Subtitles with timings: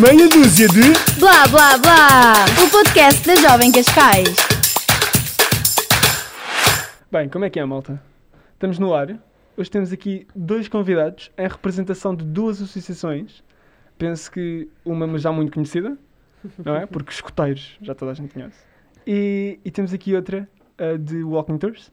[0.00, 0.80] Meia dúzia de.
[1.18, 2.44] Blá blá blá!
[2.64, 4.36] O podcast da Jovem Cascais.
[7.10, 8.00] Bem, como é que é, malta?
[8.54, 9.18] Estamos no ar.
[9.56, 13.42] Hoje temos aqui dois convidados em representação de duas associações.
[13.98, 15.98] Penso que uma já muito conhecida,
[16.64, 16.86] não é?
[16.86, 18.58] Porque escoteiros já toda a gente conhece.
[19.06, 20.48] E, e temos aqui outra
[20.80, 21.92] uh, de Walking Tours.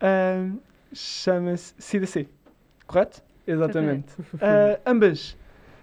[0.00, 0.58] Uh,
[0.92, 2.28] Chama-se CDC,
[2.86, 3.22] correto?
[3.46, 4.12] Exatamente.
[4.34, 5.36] Uh, ambas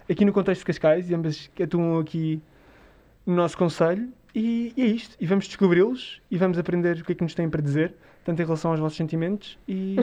[0.09, 2.41] aqui no contexto de Cascais e ambas atuam aqui
[3.25, 4.11] no nosso conselho.
[4.35, 5.15] E, e é isto.
[5.19, 8.41] E vamos descobri-los e vamos aprender o que é que nos têm para dizer, tanto
[8.41, 9.95] em relação aos vossos sentimentos e,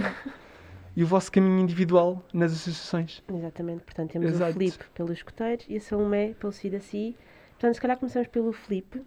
[0.97, 3.23] e o vosso caminho individual nas associações.
[3.33, 4.51] Exatamente, portanto temos Exato.
[4.51, 7.17] o Filipe pelos escuteiros e a Salomé pelo CIDACI.
[7.53, 9.03] Portanto, se calhar começamos pelo Filipe.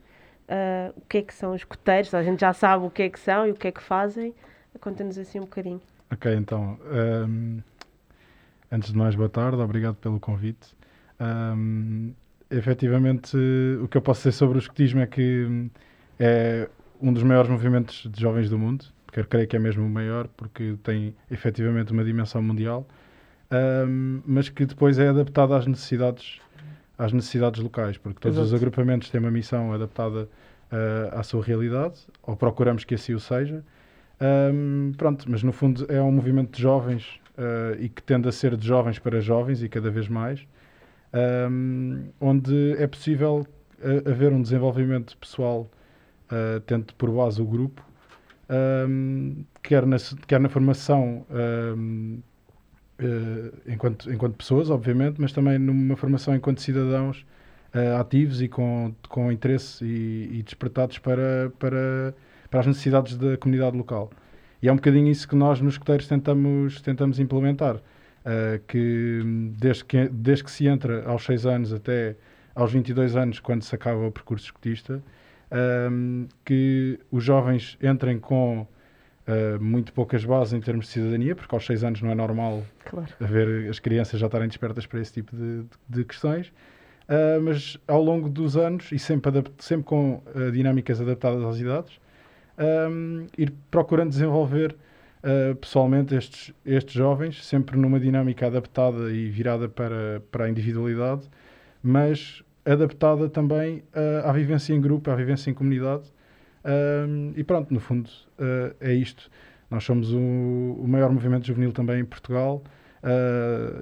[0.48, 2.14] Ah, o que é que são os escuteiros?
[2.14, 4.34] A gente já sabe o que é que são e o que é que fazem.
[4.80, 5.82] Conta-nos assim um bocadinho.
[6.12, 7.60] Ok, então, ehm,
[8.72, 10.76] antes de mais, boa tarde, obrigado pelo convite.
[11.24, 12.14] Ehm,
[12.52, 13.38] efetivamente,
[13.82, 15.70] o que eu posso dizer sobre o escotismo é que hum,
[16.20, 16.70] é
[17.02, 19.90] um dos maiores movimentos de jovens do mundo, porque eu creio que é mesmo o
[19.90, 22.88] maior, porque tem efetivamente uma dimensão mundial,
[23.52, 26.40] ehm, mas que depois é adaptado às necessidades,
[26.98, 28.58] às necessidades locais, porque todos os Exato.
[28.58, 30.28] agrupamentos têm uma missão adaptada
[30.72, 33.64] eh, à sua realidade, ou procuramos que assim o seja.
[34.20, 38.32] Ahm, pronto, mas no fundo é um movimento de jovens ah, e que tende a
[38.32, 40.46] ser de jovens para jovens e cada vez mais,
[41.14, 43.46] ahm, onde é possível
[43.82, 45.70] ah, haver um desenvolvimento pessoal
[46.30, 47.82] ah, tendo por base o grupo,
[48.50, 49.98] ahm, quer, na,
[50.28, 52.20] quer na formação ahm,
[53.00, 57.26] eh, enquanto, enquanto pessoas, obviamente, mas também numa formação enquanto cidadãos
[57.74, 62.16] ah, ativos e com, com interesse e, e despertados para, para,
[62.50, 64.12] para as necessidades da comunidade local.
[64.62, 67.82] E é um bocadinho isso que nós nos escuteiros tentamos, tentamos implementar.
[68.26, 69.22] Ah, que
[69.58, 72.16] desde, que desde que se entra aos 6 anos até
[72.56, 75.02] aos 22 anos, quando se acaba o percurso escutista,
[75.92, 78.68] hum, que os jovens entrem com
[79.28, 82.64] ah, muito poucas bases em termos de cidadania, porque aos 6 anos não é normal
[82.86, 83.12] Claro.
[83.20, 86.52] ver as crianças já estarem despertas para esse tipo de, de- de questões.
[87.10, 92.00] Ah, mas ao longo dos anos, e sempre, sempre com ah, dinâmicas adaptadas às idades,
[92.58, 94.76] ahm, ir procurando desenvolver
[95.24, 101.30] ah, pessoalmente estes, estes jovens, sempre numa dinâmica adaptada e virada para, para a individualidade,
[101.82, 106.04] mas adaptada também ah, à vivência em grupo, à vivência em comunidade.
[106.66, 109.30] Ahm, e pronto, no fundo, ah, é isto.
[109.70, 112.64] Nós somos o, o maior movimento juvenil também em Portugal.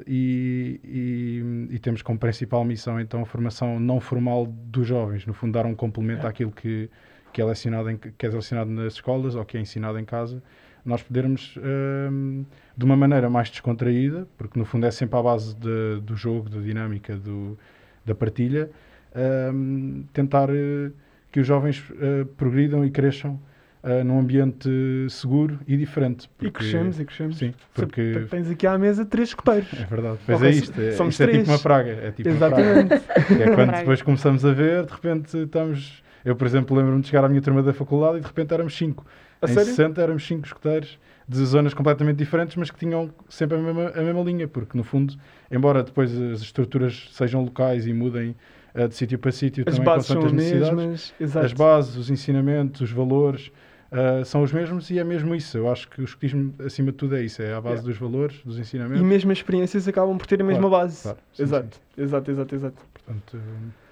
[0.07, 5.33] e, e- e temos como principal missão então a formação não formal dos jovens, no
[5.33, 6.89] fundo dar um complemento àquilo que,
[7.31, 10.41] que, é lecionado em, que é lecionado nas escolas ou que é ensinado em casa,
[10.85, 12.43] nós podermos ahm,
[12.75, 16.49] de uma maneira mais descontraída, porque no fundo é sempre à base de- do jogo,
[16.49, 17.57] da dinâmica, do,
[18.05, 18.69] da partilha,
[19.15, 20.91] ahm, tentar eh,
[21.31, 23.39] que os jovens eh, progridam e cresçam
[23.83, 24.69] eh, num ambiente
[25.09, 26.25] seguro e diferente.
[26.25, 27.37] E porque- crescemos, e crescemos.
[27.37, 29.69] Sim, Você- porque Tens aqui à mesa três escoteiros.
[29.73, 30.17] é verdade.
[30.25, 30.79] Pois é isto.
[30.81, 31.47] É, somos isto é tipo três.
[31.49, 31.91] uma praga.
[31.91, 32.61] É tipo uma praga.
[32.61, 33.07] Exatamente.
[33.27, 33.77] Que é quando praga.
[33.79, 36.03] depois começamos a ver, de repente estamos.
[36.23, 38.75] Eu, por exemplo, lembro-me de chegar à minha turma da faculdade e de repente éramos
[38.77, 39.03] cinco.
[39.41, 39.69] A em sério?
[39.71, 44.01] 60 éramos cinco escuteiros de zonas completamente diferentes, mas que tinham sempre a mesma, a
[44.01, 45.15] mesma linha, porque no fundo,
[45.49, 48.35] embora depois as estruturas sejam locais e mudem
[48.75, 51.13] eh, de sítio para sítio, As também bases são as mesmas.
[51.19, 51.45] Exato.
[51.45, 53.51] as bases, os ensinamentos, os valores
[53.91, 55.57] ah, são os mesmos e é mesmo isso.
[55.57, 57.87] Eu acho que o escutismo, acima de tudo, é isso: é a base Yeah.
[57.89, 59.01] dos valores, dos E ensinamentos.
[59.01, 61.01] mesmo as experiências acabam por ter a mesma Claro, base.
[61.03, 61.17] claro.
[61.33, 61.77] Sim, exato.
[61.97, 62.81] exato, exato, exato.
[62.93, 63.37] Portanto,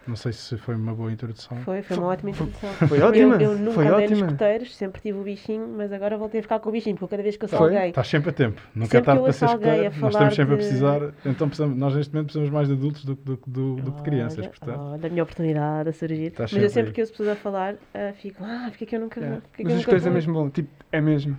[0.09, 1.55] não sei se foi uma boa introdução.
[1.59, 2.69] Foi, foi uma ótima introdução.
[2.87, 3.35] Foi ótima.
[3.35, 4.25] Eu, eu nunca foi andei nos ótima.
[4.27, 7.23] escuteiros, sempre tive o bichinho, mas agora voltei a ficar com o bichinho, porque cada
[7.23, 7.57] vez que eu Foi?
[7.57, 7.89] salguei.
[7.89, 9.49] Estás sempre a tempo, nunca é tarde para ser a
[9.99, 13.05] Nós estamos sempre a de- precisar, então precisamos, nós neste momento precisamos mais de adultos
[13.05, 14.39] do, que- do, do, do que de crianças.
[14.39, 16.23] Olha, Portanto, olha a minha oportunidade a surgir.
[16.27, 16.93] Estás Mas eu sempre aí.
[16.95, 19.43] que ouço pessoas a falar, ah, fico, ah, porque é que eu nunca Yeah.
[19.53, 20.49] é que Mas as coisas é mesmo bom.
[20.49, 21.37] Tipo, é mesmo.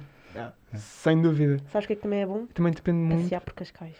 [0.74, 1.58] Sem dúvida.
[1.72, 2.46] Sabes o que é que também é bom?
[2.54, 3.22] Também depende muito.
[3.22, 3.96] Passear por Cascais.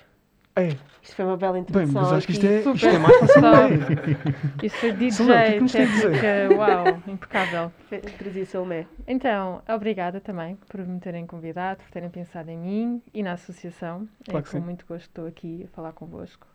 [0.56, 0.69] É.
[1.03, 2.03] Isto foi uma bela Bem, introdução.
[2.03, 2.54] mas acho que isto aqui.
[2.69, 3.45] é, isto é mais fácil.
[4.63, 6.21] Isso foi DJ, o que é que nos tem a dizer?
[6.21, 7.72] técnica, uau, impecável.
[7.92, 8.86] Introduzir Salomé.
[9.07, 14.09] Então, obrigada também por me terem convidado, por terem pensado em mim e na associação.
[14.25, 14.60] Claro é com sim.
[14.60, 16.47] muito gosto estou aqui a falar convosco.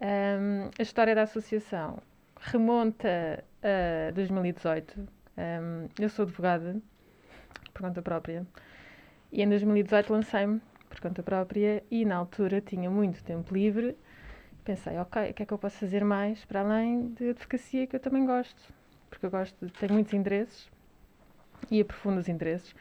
[0.00, 1.98] Ahm, a história da associação
[2.40, 4.98] remonta a 2018.
[5.38, 6.76] Ahm, eu sou advogada
[7.72, 8.46] por conta própria
[9.30, 10.60] e em 2018 lancei-me
[10.96, 13.96] por conta própria e na altura tinha muito tempo livre.
[14.64, 17.94] Pensei, ok, o que é que eu posso fazer mais para além de advocacia que
[17.94, 18.60] eu também gosto?
[19.10, 20.68] Porque eu gosto, tenho muitos interesses
[21.70, 22.74] e aprofundo os interesses.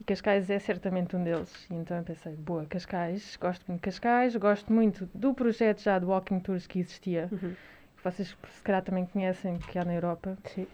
[0.00, 1.66] E Cascais é certamente um deles.
[1.70, 5.98] E então eu pensei, boa, Cascais, gosto muito de Cascais, gosto muito do projeto já
[5.98, 7.28] de Walking Tours que existia.
[7.32, 7.54] Uhum.
[8.02, 10.36] vocês se calhar também conhecem, que há na Europa.
[10.44, 10.66] Sim.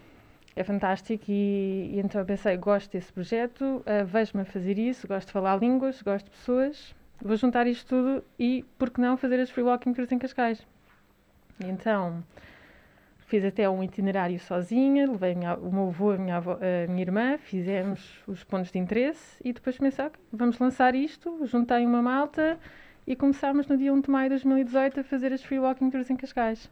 [0.55, 5.27] É fantástico e, e então pensei, gosto desse projeto, uh, vejo-me a fazer isso, gosto
[5.27, 9.39] de falar línguas, gosto de pessoas, vou juntar isto tudo e, por que não, fazer
[9.39, 10.65] as free walking tours em Cascais.
[11.63, 12.21] E então,
[13.27, 17.01] fiz até um itinerário sozinha, levei minha- o meu avô, a minha, avó- a minha
[17.01, 22.01] irmã, fizemos os pontos de interesse e depois pensei, ok, vamos lançar isto, juntei uma
[22.01, 22.59] malta
[23.07, 26.09] e começámos no dia 1 de maio de 2018 a fazer as free walking tours
[26.09, 26.69] em Cascais.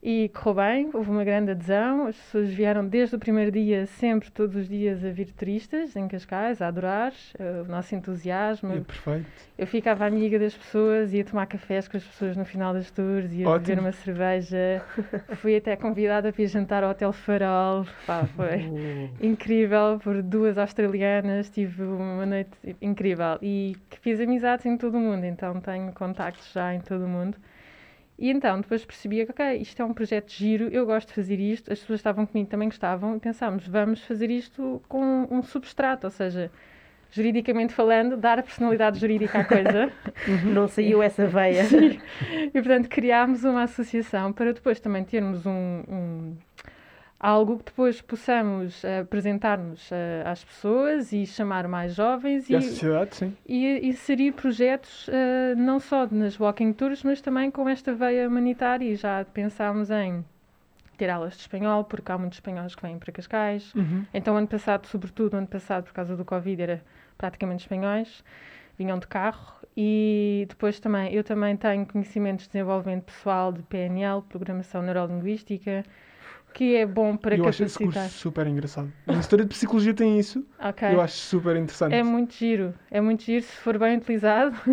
[0.00, 4.30] E correu bem, houve uma grande adesão, as pessoas vieram desde o primeiro dia, sempre,
[4.30, 8.74] todos os dias, a vir turistas em Cascais, a adorar eh, o nosso entusiasmo.
[8.74, 9.26] É perfeito.
[9.58, 13.32] Eu ficava amiga das pessoas, ia tomar cafés com as pessoas no final das tours,
[13.32, 13.66] ia Ótimo.
[13.66, 14.84] beber uma cerveja.
[15.38, 17.84] Fui até convidada para ir jantar ao Hotel Farol.
[18.06, 18.70] Pá, foi
[19.20, 23.36] incrível, por duas australianas, tive uma noite incrível.
[23.42, 27.36] E fiz amizades em todo o mundo, então tenho contactos já em todo o mundo.
[28.18, 31.38] E então depois percebia que, ok, isto é um projeto giro, eu gosto de fazer
[31.38, 36.06] isto, as pessoas estavam comigo também gostavam, e pensámos, vamos fazer isto com um substrato,
[36.06, 36.50] ou seja,
[37.12, 39.92] juridicamente falando, dar a personalidade jurídica à coisa.
[40.44, 41.64] Não saiu essa veia.
[41.64, 42.00] Sim.
[42.48, 46.36] E portanto criámos uma associação para depois também termos um, um-
[47.20, 52.58] algo que depois possamos eh, apresentar-nos eh, às pessoas e chamar mais jovens E a
[52.58, 53.36] e, sociedade, sim.
[53.46, 58.84] e inserir projetos eh, não só nas walking tours, mas também com esta veia humanitária
[58.84, 60.24] e já pensámos em
[60.96, 63.72] ter aulas de espanhol, porque há muitos espanhóis que vêm para Cascais.
[63.74, 64.04] Uhum.
[64.12, 66.82] Então, ano passado, sobretudo, ano passado, por causa do Covid, era
[67.16, 68.24] praticamente espanhóis,
[68.76, 69.58] vinham de carro.
[69.76, 75.84] E depois também, eu também tenho conhecimentos de desenvolvimento pessoal de PNL, Programação Neurolinguística,
[76.52, 78.02] que é bom para eu acho esse capacitar.
[78.02, 78.92] curso super engraçado.
[79.06, 80.44] A Instituto de Psicologia tem isso.
[80.58, 80.92] Ok.
[80.92, 81.94] Eu acho super interessante.
[81.94, 84.56] É muito giro, é muito giro se for bem utilizado.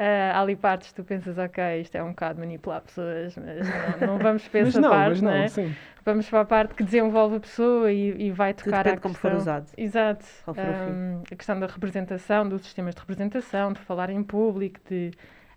[0.00, 3.74] Eh, há ali partes que tu pensas, ok, isto é um bocado manipular pessoas, mas
[3.74, 5.48] não, não vamos para mas essa não, parte, mas não não, é?
[5.48, 5.76] sim.
[6.04, 8.94] Vamos para a parte que desenvolve a pessoa e, e vai Tudo tocar depende à
[8.94, 9.66] de como for usado.
[9.76, 10.24] Exato.
[10.54, 10.88] For.
[10.88, 15.10] Hum, a questão da representação, dos sistemas de representação, de falar em público, de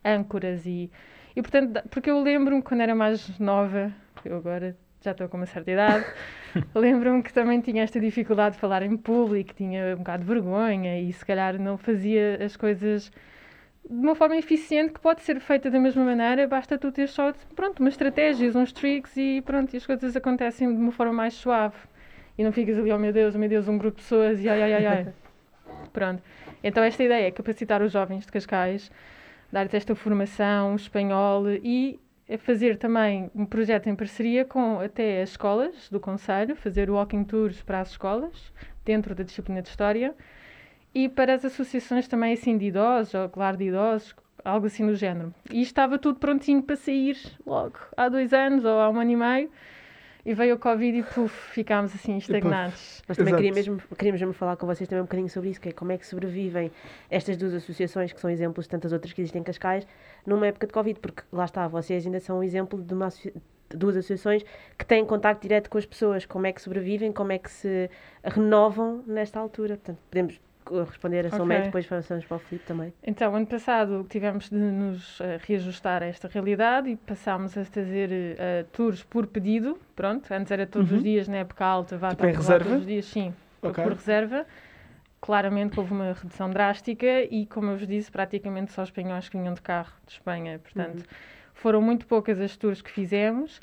[0.03, 0.91] âncoras e...
[1.35, 3.93] E portanto, porque eu lembro-me quando era mais nova,
[4.25, 6.05] eu agora já estou com uma certa idade,
[6.75, 10.99] lembro-me que também tinha esta dificuldade de falar em público, tinha um bocado de vergonha
[10.99, 13.11] e se calhar não fazia as coisas
[13.89, 17.33] de uma forma eficiente que pode ser feita da mesma maneira, basta tu ter só,
[17.55, 21.33] pronto, umas estratégias, uns tricks e pronto, e as coisas acontecem de uma forma mais
[21.33, 21.75] suave.
[22.37, 24.47] E não ficas ali, oh meu Deus, oh meu Deus, um grupo de pessoas e
[24.47, 25.07] ai, ai, ai, ai.
[25.91, 26.23] Pronto.
[26.63, 28.91] Então esta ideia é capacitar os jovens de Cascais,
[29.51, 31.99] dar-lhes esta formação espanhol e
[32.31, 37.25] é fazer também um projeto em parceria com até as escolas do Conselho, fazer walking
[37.25, 38.53] tours para as escolas,
[38.85, 40.15] dentro da disciplina de História,
[40.95, 44.95] e para as associações também assim de idosos, ou claro de idosos, algo assim do
[44.95, 45.35] género.
[45.51, 49.15] E estava tudo prontinho para sair logo, há dois anos ou há um ano e
[49.17, 49.51] meio,
[50.25, 53.01] e veio o Covid e puf, ficámos assim estagnados.
[53.07, 55.69] Mas também queria mesmo, queríamos mesmo falar com vocês também um bocadinho sobre isso, que
[55.69, 56.71] é como é que sobrevivem
[57.09, 59.87] estas duas associações, que são exemplos de tantas outras que existem em Cascais,
[60.25, 63.09] numa época de Covid, porque lá está, vocês ainda são um exemplo de, uma
[63.69, 64.43] duas associações
[64.77, 67.89] que têm contacto direto com as pessoas, como é que sobrevivem, como é que se
[68.23, 69.75] renovam nesta altura.
[69.75, 70.39] Portanto, podemos
[70.87, 71.47] responder a São Ok.
[71.49, 72.93] Médio, depois passamos para o Filipe também.
[73.03, 78.09] Então, ano passado tivemos de nos eh, reajustar a esta realidade e passámos a fazer
[78.11, 79.79] eh, tours por pedido.
[79.95, 80.97] Pronto, antes era todos Uhum.
[80.97, 82.63] os dias na época alta, vá Tipo em reserva?
[82.65, 83.83] todos os dias, sim, Ok.
[83.83, 84.45] por reserva.
[85.19, 89.53] Claramente houve uma redução drástica e, como eu vos disse, praticamente só espanhóis que vinham
[89.53, 90.57] de carro de Espanha.
[90.59, 91.03] Portanto,
[91.53, 93.59] foram muito poucas as tours que fizemos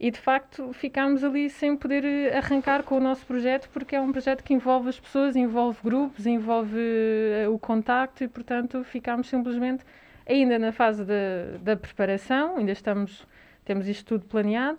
[0.00, 4.00] e, de facto, ficámos ali sem poder eh, arrancar com o nosso projeto porque é
[4.00, 9.28] um projeto que envolve as pessoas, envolve grupos, envolve eh, o contacto e, portanto, ficámos
[9.28, 9.84] simplesmente
[10.28, 13.26] ainda na fase da, da preparação, ainda estamos,
[13.64, 14.78] temos isto tudo planeado.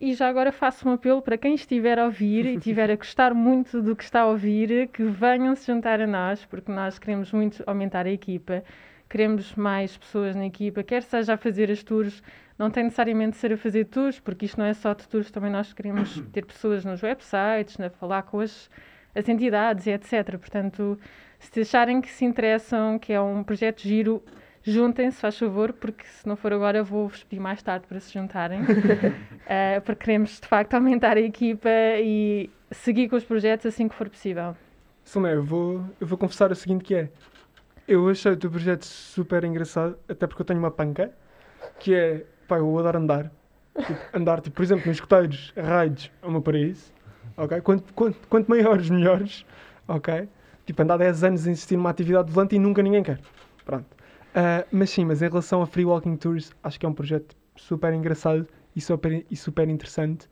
[0.00, 3.32] E já agora faço um apelo para quem estiver a ouvir e estiver a gostar
[3.34, 7.32] muito do que está a ouvir, que venham se juntar a nós, porque nós queremos
[7.32, 8.62] muito aumentar a equipa,
[9.08, 12.22] queremos mais pessoas na equipa, quer seja a fazer as tours,
[12.58, 15.30] não tem necessariamente de ser a fazer tours, porque isto não é só de tours,
[15.30, 18.70] também nós queremos ter pessoas nos websites, a falar com as,
[19.14, 20.38] as entidades e etc.
[20.38, 20.98] Portanto,
[21.38, 24.22] se acharem que se interessam, que é um projeto giro,
[24.62, 28.60] juntem-se, faz favor, porque se não for agora vou-vos pedir mais tarde para se juntarem,
[29.46, 31.68] Eh, porque queremos de facto aumentar a equipa
[31.98, 34.56] e seguir com os projetos assim que for possível.
[35.04, 37.10] Salomé, eu vou, eu vou confessar o seguinte que é.
[37.86, 41.12] Eu achei o teu projeto super engraçado, até porque eu tenho uma panca,
[41.78, 43.32] que é, pá, eu adoro andar.
[43.76, 46.92] Tipo, andar, tipo, por exemplo, nos escoteiros, raids, é o meu paraíso.
[47.36, 47.60] Ok?
[47.60, 49.44] Quanto, quanto, quanto maiores, melhores.
[49.88, 50.28] Ok?
[50.64, 53.20] Tipo, andar 10 anos a insistir numa atividade volante e nunca ninguém quer.
[53.64, 53.86] Pronto.
[54.34, 57.36] Ah, mas sim, mas em relação a Free Walking Tours, acho que é um projeto
[57.56, 60.28] super engraçado e super, e super interessante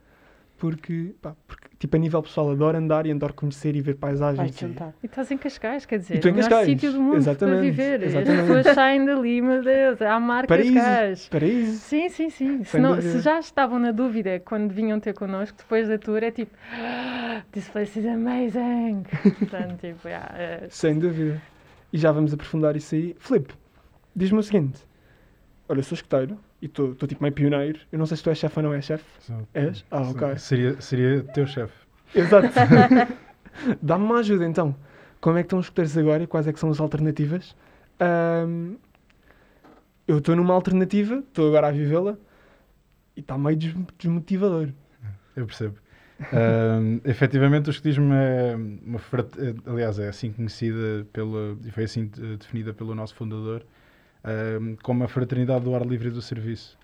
[0.63, 4.39] porque, pá, porque, tipo, a nível pessoal, adoro andar e adoro conhecer e ver paisagens.
[4.39, 4.85] Vais e-.
[5.03, 7.11] E estás em Cascais, quer dizer, E tu em o melhor Cascais, sítio do mundo
[7.11, 8.03] para exatamente, viver.
[8.05, 8.41] exatamente.
[8.43, 10.75] As pessoas saem dali, meu Deus, há mar Paraíso.
[10.75, 11.29] Cascais.
[11.29, 11.79] Paraíso.
[11.81, 12.63] Sim, sim, sim.
[12.63, 16.31] Se, não- se já estavam na dúvida quando vinham ter connosco, depois da tour é
[16.31, 19.03] tipo, "Ah, this place is amazing.
[19.41, 21.43] Portanto, tipo, yeah, é- Sem dúvida.
[21.93, 23.17] E já vamos aprofundar isso aí.
[23.19, 23.53] Filipe,
[24.15, 24.79] diz-me o seguinte.
[25.69, 27.81] Olha, eu sou escoteiro e estou tipo meio pioneiro.
[27.91, 29.05] Eu não sei se tu és chefe ou não és chefe.
[29.53, 29.85] És?
[29.91, 30.39] Ah, ok.
[30.39, 31.75] Seria, seria teu chefe.
[32.15, 32.49] Exato.
[33.83, 34.75] Dá-me uma ajuda então.
[35.21, 37.55] Como é que estão os escuteiros agora e quais é que são as alternativas?
[38.01, 38.77] Ahm,
[40.07, 42.17] eu estou numa alternativa, estou agora a vivê-la
[43.17, 44.69] e está meio des- desmotivador.
[45.37, 45.77] Eu percebo.
[46.33, 52.11] Ahm, efetivamente, o escotismo é uma é, aliás, é assim conhecida pela, e foi assim
[52.19, 53.65] eh, definida pelo nosso fundador,
[54.83, 56.79] como a fraternidade do ar livre e do serviço.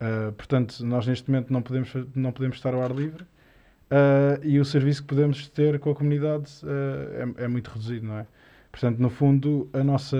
[0.00, 3.24] Ah, portanto, nós neste momento não podemos, não podemos estar ao ar livre
[3.90, 8.06] ah, e o serviço que podemos ter com a comunidade ah, é, é muito reduzido,
[8.06, 8.26] não é?
[8.70, 10.16] Portanto, no fundo, a nossa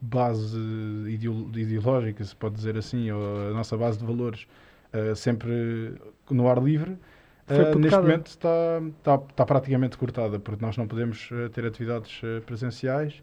[0.00, 0.58] base
[1.06, 4.46] ideo- ideológica, se pode dizer assim, ou a nossa base de valores,
[5.14, 5.94] sempre
[6.30, 6.96] no ar livre,
[7.46, 13.22] ah, neste momento está, está, está praticamente cortada, porque nós não podemos ter atividades presenciais.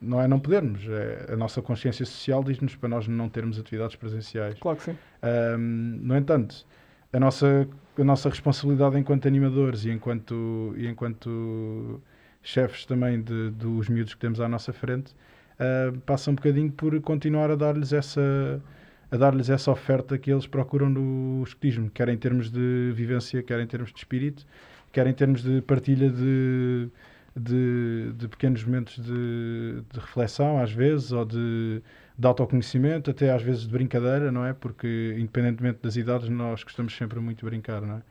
[0.00, 3.96] Não é não podermos, é, a nossa consciência social diz-nos para nós não termos atividades
[3.96, 4.58] presenciais.
[4.58, 4.96] Claro que sim.
[5.22, 6.66] Ahm, no entanto,
[7.12, 12.00] a nossa, a nossa responsabilidade enquanto animadores e enquanto, e enquanto
[12.42, 15.14] chefes também de, dos miúdos que temos à nossa frente
[15.58, 18.62] ah, passa um bocadinho por continuar a dar-lhes essa
[19.10, 23.60] a dar-lhes essa oferta que eles procuram no escotismo, quer em termos de vivência, quer
[23.60, 24.44] em termos de espírito,
[24.92, 26.88] quer em termos de partilha de,
[27.36, 31.82] de, de pequenos momentos de, de reflexão, às vezes, ou de,
[32.18, 34.52] de autoconhecimento, até às vezes de brincadeira, não é?
[34.54, 38.02] Porque, independentemente das idades, nós gostamos sempre muito de brincar, não é?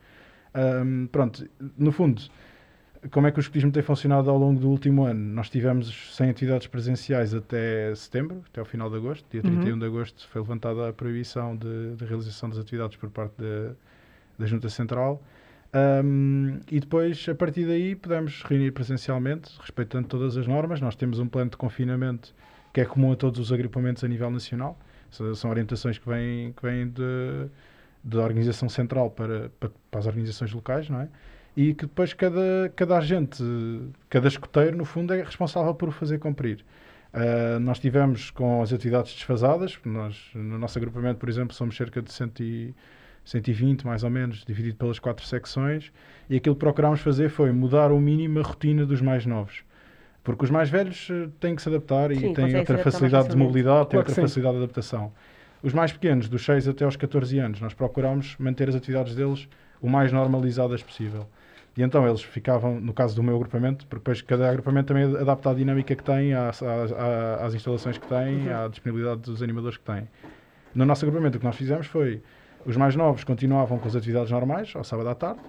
[0.54, 2.22] Ahm, pronto, no fundo,
[3.10, 5.20] como é que o escotismo tem funcionado ao longo do último ano?
[5.34, 9.26] Nós tivemos 100 atividades presenciais até setembro, até ao final de agosto.
[9.30, 9.60] Dia Uhum.
[9.60, 13.74] 31 de agosto foi levantada a proibição de, de realização das atividades por parte da,
[14.38, 15.22] da Junta Central.
[15.72, 20.80] Ahm, e depois, a partir daí, podemos reunir presencialmente, respeitando todas as normas.
[20.80, 22.34] Nós temos um plano de confinamento
[22.72, 24.78] que é comum a todos os agrupamentos a nível nacional.
[25.10, 27.48] São orientações que vêm, que vêm de,
[28.04, 31.08] da organização central para, para, para as organizações locais, não é?
[31.56, 33.42] E que depois cada, cada agente,
[34.10, 36.64] cada escoteiro, no fundo, é responsável por o fazer cumprir.
[37.16, 42.02] Ah, nós tivemos com as atividades desfasadas, nós, no nosso agrupamento, por exemplo, somos cerca
[42.02, 42.74] de 100 e,
[43.26, 45.92] 120, mais ou menos, dividido pelas quatro secções,
[46.30, 49.62] e aquilo que procurámos fazer foi mudar o mínimo a rotina dos mais novos.
[50.24, 53.36] Porque os mais velhos eh, têm que se adaptar e Sim, têm outra facilidade de
[53.36, 54.22] mobilidade, têm outra sim.
[54.22, 55.12] facilidade de adaptação.
[55.62, 59.48] Os mais pequenos, dos 6 até aos 14 anos, nós procurámos manter as atividades deles
[59.80, 61.26] o mais normalizadas possível.
[61.76, 65.50] E então eles ficavam, no caso do meu agrupamento, porque depois cada agrupamento também adapta
[65.50, 68.64] à dinâmica que tem, às, às, às- às instalações que tem, Uhum.
[68.64, 70.08] à disponibilidade dos animadores que tem.
[70.74, 72.22] No nosso agrupamento o que nós fizemos foi,
[72.66, 75.40] os mais novos continuavam com as atividades normais, ao sábado à tarde,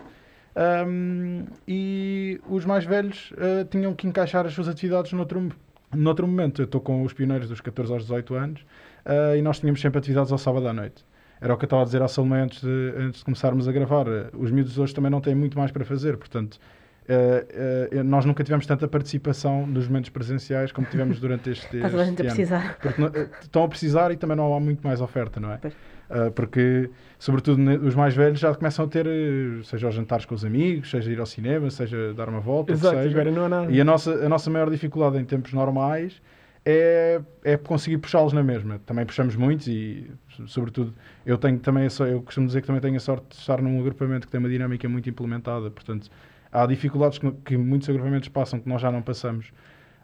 [0.55, 5.49] ahm, e os mais velhos ah, tinham que encaixar as suas atividades noutro,
[5.95, 6.61] noutro momento.
[6.61, 8.65] Eu estou com os pioneiros dos 14 aos 18 anos
[9.05, 11.05] ah, e nós tínhamos sempre atividades ao sábado à noite.
[11.39, 13.71] Era o que eu estava a dizer à Salomé antes de, antes de começarmos a
[13.71, 14.07] gravar.
[14.33, 16.59] Os miúdos hoje também não têm muito mais para fazer, portanto,
[17.07, 21.85] ah, ah, nós nunca tivemos tanta participação nos momentos presenciais como tivemos durante este, a
[21.85, 22.15] a este ano.
[22.15, 22.77] precisar.
[22.81, 25.57] Porque não- eh, estão a precisar e também não há muito mais oferta, não é?
[25.57, 25.73] Pois.
[26.09, 30.33] Ah, porque, sobretudo, os mais velhos já começam a ter, eh, seja aos jantares com
[30.35, 33.09] os amigos, seja ir ao cinema, seja dar uma volta, Exato, seja.
[33.09, 33.71] agora não há nada.
[33.71, 36.21] E a nossa, a nossa maior dificuldade em tempos normais
[36.65, 38.79] é, é conseguir puxá-los na mesma.
[38.85, 40.93] Também puxamos muitos e, so- sobretudo,
[41.25, 43.79] eu tenho também a eu costumo dizer que também tenho a sorte de estar num
[43.79, 45.69] agrupamento que tem uma dinâmica muito implementada.
[45.69, 46.09] Portanto,
[46.51, 49.51] há dificuldades que, que muitos agrupamentos passam que nós já não passamos,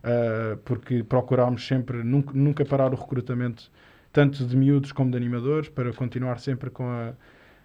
[0.03, 3.71] ah, porque procurámos sempre nunca, nunca parar o recrutamento
[4.13, 7.13] tanto de miúdos como de animadores para continuar sempre com, a,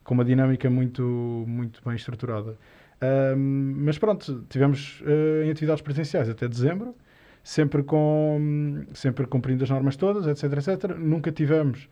[0.03, 1.03] com uma dinâmica muito,
[1.47, 2.57] muito bem estruturada.
[3.01, 6.97] Ahm, mas pronto, tivemos ah, em atividades presenciais até dezembro,
[7.45, 10.97] sempre, com, sempre cumprindo as normas todas, etc, etc.
[10.97, 11.89] Nunca tivemos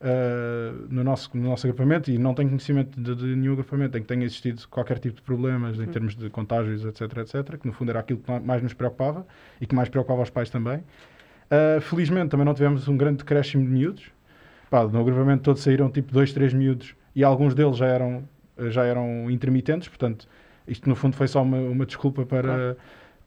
[0.00, 4.00] ah, no, nosso, no nosso agrupamento, e não tenho conhecimento de, de nenhum agrupamento em
[4.00, 7.74] que tenha existido qualquer tipo de problemas em termos de contágios, etc, etc, que no
[7.74, 9.26] fundo era aquilo que mais nos preocupava
[9.60, 10.82] e que mais preocupava os pais também.
[11.50, 14.10] Uh, felizmente também não tivemos um grande decréscimo de miúdos.
[14.70, 18.28] Pá, no agrupamento todo saíram tipo dois, três miúdos e alguns deles já eram,
[18.68, 20.28] já eram intermitentes, portanto,
[20.66, 22.76] isto no fundo foi só uma, uma desculpa para,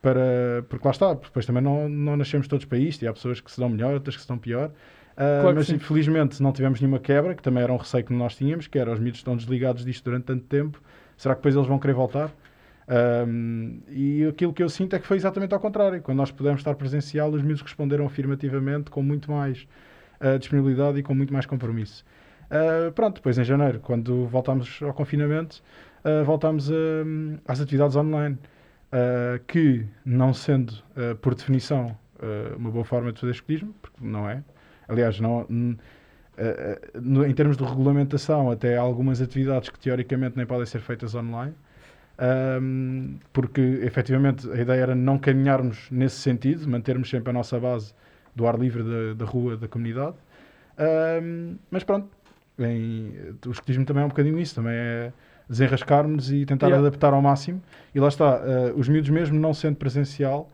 [0.01, 0.63] para.
[0.69, 3.51] Porque lá está, depois também não, não nascemos todos para isto e há pessoas que
[3.51, 4.71] se dão melhor, outras que se dão pior.
[5.17, 5.75] Ah, Claro mas sim.
[5.75, 8.91] infelizmente não tivemos nenhuma quebra, que também era um receio que nós tínhamos, que era
[8.91, 10.81] os miúdos estão desligados disto durante tanto tempo,
[11.17, 12.31] será que depois eles vão querer voltar?
[12.93, 16.01] Ahm, e aquilo que eu sinto é que foi exatamente ao contrário.
[16.01, 19.65] Quando nós pudemos estar presencial, os miúdos responderam afirmativamente com muito mais
[20.19, 22.03] ah, disponibilidade e com muito mais compromisso.
[22.49, 25.63] Ah, pronto, depois em janeiro, quando voltámos ao confinamento,
[26.03, 26.75] ah, voltámos a-
[27.47, 28.37] às atividades online,
[29.47, 30.73] que não sendo,
[31.21, 31.97] por definição,
[32.57, 34.43] uma boa forma de fazer escotismo, porque não é.
[34.87, 35.45] Aliás, não,
[37.01, 41.53] no- em termos de regulamentação, até algumas atividades que teoricamente nem podem ser feitas online.
[42.23, 47.95] Ahm, porque efetivamente a ideia era não caminharmos nesse sentido, mantermos sempre a nossa base
[48.35, 50.15] do ar livre da, da rua, da comunidade.
[50.77, 52.07] Ahm, mas pronto,
[52.59, 53.11] em-
[53.47, 55.11] o escotismo também é um bocadinho isso, também é
[55.49, 56.87] desenrascar-nos e tentar Yeah.
[56.87, 57.59] adaptar ao máximo.
[57.93, 60.47] E lá está, ah, os miúdos mesmo não sendo presencial,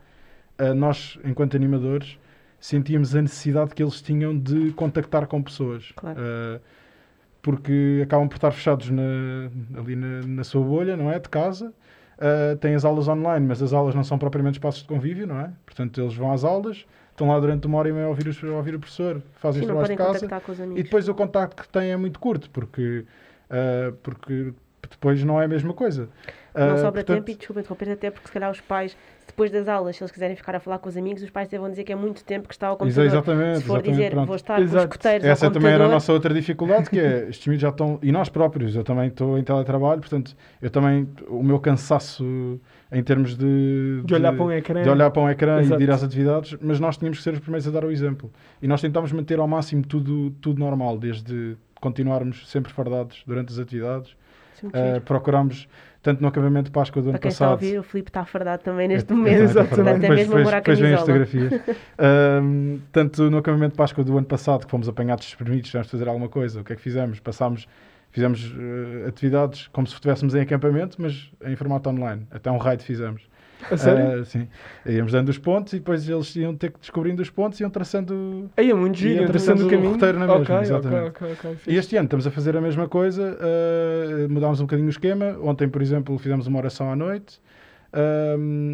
[0.58, 2.18] ah, nós, enquanto animadores,
[2.58, 5.92] sentíamos a necessidade que eles tinham de contactar com pessoas.
[5.94, 6.18] Claro.
[6.18, 6.60] Ah,
[7.48, 11.18] porque acabam por estar fechados na- ali na, na sua bolha, não é?
[11.18, 11.72] De casa.
[12.18, 15.40] Ah, têm as aulas online, mas as aulas não são propriamente espaços de convívio, não
[15.40, 15.50] é?
[15.64, 18.44] Portanto, eles vão às aulas, estão lá durante uma hora e meia a ouvir, os-
[18.44, 20.26] a ouvir o professor, fazem Sim, os trabalhos de casa
[20.76, 23.06] e depois o contacto que têm é muito curto, porque,
[23.48, 24.52] ah, porque
[24.90, 26.10] depois não é a mesma coisa.
[26.54, 28.94] Não Ah, sobra portanto, tempo e desculpa interromper, até porque se calhar os pais,
[29.28, 31.70] depois das aulas, se eles quiserem ficar a falar com os amigos, os pais vão
[31.70, 33.06] dizer que é muito tempo que está ao computador.
[33.06, 34.26] Exatamente, se for exatamente, dizer, pronto.
[34.26, 34.84] vou estar com os Exato.
[34.86, 37.98] escuteiros ao Essa também era a nossa outra dificuldade, que é estes miúdos já estão,
[38.02, 43.02] e nós próprios, eu também estou em teletrabalho, portanto, eu também, o meu cansaço em
[43.02, 44.82] termos de, De olhar para um ecrã.
[44.82, 45.78] de olhar para um ecrã e Exato.
[45.78, 48.32] de ir às atividades, mas nós tínhamos que ser os primeiros a dar o exemplo.
[48.62, 53.58] E nós tentámos manter ao máximo tudo, tudo normal, desde continuarmos sempre fardados durante as
[53.58, 54.16] atividades.
[54.64, 55.68] Uh, procurámos,
[56.02, 57.64] tanto no acabamento de Páscoa do Para ano quem está a passado.
[57.64, 59.42] ouvir, o Filipe está fardado também neste Eu- eu momento.
[59.42, 59.88] Exatamente.
[59.96, 61.52] é Depois- mesmo depois- depois vêm as fotografias.
[61.98, 65.90] Ahm, tanto no acampamento de Páscoa do ano passado, que fomos apanhados desprevenidos, tivemos de
[65.92, 67.18] fazer alguma coisa, o que é que fizemos?
[67.20, 67.66] Passámos,
[68.10, 72.26] fizemos eh, atividades como se estivéssemos em acampamento, mas em formato online.
[72.30, 73.22] Até um raid fizemos.
[73.70, 74.20] A sério?
[74.20, 74.48] Ah, sim.
[74.86, 77.70] Íamos dando os pontos e depois eles iam ter que descobrindo os pontos e iam
[77.70, 79.92] traçando Aí é muito giro, entra traçando o caminho.
[79.92, 81.08] roteiro na mesma, ok, ok, exatamente.
[81.08, 81.56] ok, ok.
[81.66, 85.36] E este ano estamos a fazer a mesma coisa, uh, mudámos um bocadinho o esquema.
[85.42, 87.40] Ontem, por exemplo, fizemos uma oração à noite.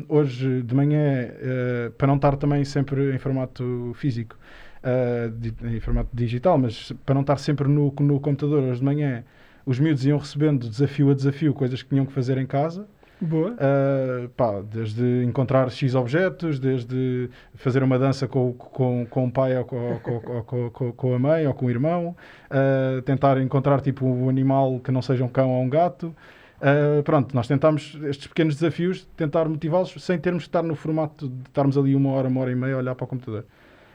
[0.09, 4.37] Hoje de manhã, uh, para não estar também sempre em formato físico,
[4.83, 9.25] uh, em formato digital, mas para não estar sempre no, no computador, hoje de manhã,
[9.65, 12.87] os miúdos iam recebendo desafio a desafio coisas que tinham que fazer em casa.
[13.25, 13.53] Boa.
[13.53, 19.57] Uh, pá, desde encontrar X objetos, desde fazer uma dança com, com, com o pai
[19.57, 22.15] ou com, com, com, com, a mãe ou com o irmão,
[22.51, 26.15] uh, tentar encontrar tipo um animal que não seja um cão ou um gato.
[26.61, 31.29] Uh, pronto, nós tentámos estes pequenos desafios, tentar motivá-los sem termos que estar no formato
[31.29, 33.45] de estarmos ali uma hora, uma hora e meia a olhar para o computador.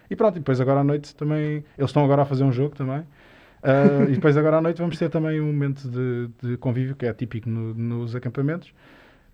[0.09, 2.75] E pronto, e depois agora à noite também, eles estão agora a fazer um jogo
[2.75, 3.01] também.
[3.61, 7.05] Uh, e depois agora à noite vamos ter também um momento de, de convívio que
[7.05, 8.73] é típico no- nos acampamentos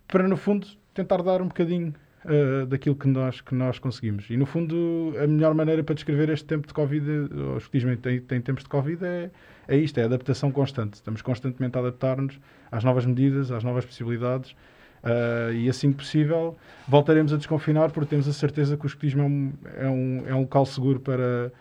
[0.08, 4.28] para no fundo tentar dar um bocadinho uh, daquilo que nós, que nós conseguimos.
[4.30, 7.90] E no fundo, a melhor maneira para descrever este tempo de Covid, uh, o escotismo
[7.90, 9.30] em, tem, tem tempos de Covid, é,
[9.68, 10.94] é isto: é adaptação constante.
[10.94, 12.38] Estamos constantemente a adaptar-nos
[12.70, 14.50] às novas medidas, às novas possibilidades.
[15.02, 16.56] uh, e assim que possível,
[16.88, 20.34] voltaremos a desconfinar porque temos a certeza que o escotismo é um, é um, é
[20.34, 21.52] um local seguro para,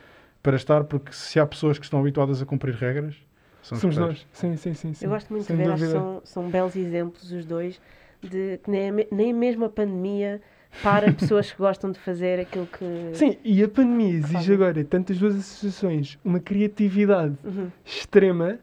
[0.41, 3.15] para estar, porque se há pessoas que estão habituadas a cumprir regras,
[3.61, 4.27] são os Somos nós.
[4.31, 4.93] Sim, sim, sim.
[4.93, 5.05] sim.
[5.05, 7.81] Eu gosto muito Sem de ver, acho que são, são belos exemplos os dois,
[8.29, 10.41] de que nem, nem mesmo a pandemia
[10.83, 12.85] para pessoas que gostam de fazer aquilo que.
[13.13, 17.71] Sim, e a pandemia exige agora, tantas duas associações, uma criatividade Uhum.
[17.85, 18.59] extrema,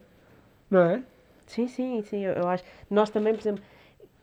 [0.71, 1.03] não é?
[1.47, 2.65] Sim, sim, sim, eu, eu acho.
[2.91, 3.63] Nós também, por exemplo,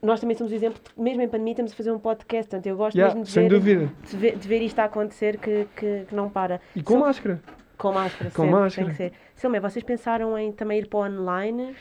[0.01, 2.65] nós também somos o exemplo, de, mesmo em pandemia, estamos a fazer um podcast, portanto,
[2.67, 6.05] eu gosto Yeah, mesmo de ver, de ver, de ver isto a acontecer que, que,
[6.07, 6.61] que não para.
[6.75, 7.41] E com máscara.
[7.77, 8.87] Com máscara, Com sempre, máscara.
[8.87, 9.13] tem que ser.
[9.35, 11.75] Silmé, vocês pensaram em também ir para o online?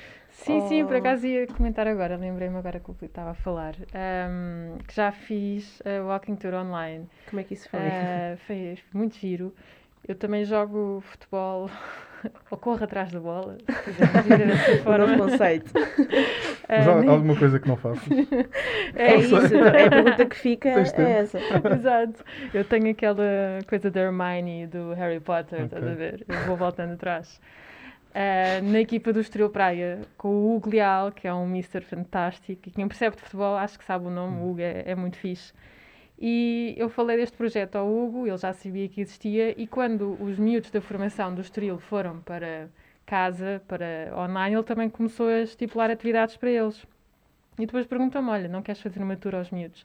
[0.44, 0.98] Sim, sim, por Oh.
[0.98, 5.10] acaso ia comentar agora, lembrei-me agora que o Filipe estava a falar, ahm, que já
[5.10, 7.06] fiz a Walking Tour online.
[7.26, 7.80] Como é que isso foi?
[7.80, 9.54] Ah, foi muito giro.
[10.06, 11.68] Eu também jogo futebol,
[12.50, 14.98] ou corro atrás da bola, se quisermos dizer dessa o forma.
[14.98, 15.72] novo conceito.
[16.76, 18.08] Mas há nem- alguma coisa que não faço.
[18.94, 21.38] É isso, é a pergunta que fica é essa.
[21.74, 22.24] Exato.
[22.52, 23.24] Eu tenho aquela
[23.68, 26.24] coisa da Hermione do Harry Potter, estás a ver?
[26.28, 27.40] Eu vou voltando atrás.
[28.14, 32.68] Ah, na equipa do Estoril Praia, com o Hugo Leal, que é um mister fantástico,
[32.68, 35.16] e quem percebe de futebol acho que sabe o nome, o Hugo é, é muito
[35.16, 35.52] fixe.
[36.18, 40.38] E eu falei deste projeto ao Hugo, ele já sabia que existia, e quando os
[40.38, 42.68] miúdos da formação do Estoril foram para
[43.06, 46.84] casa, para online, ele também começou a estipular atividades para eles.
[47.58, 49.84] E depois perguntou-me, olha, não queres fazer uma tour aos miúdos?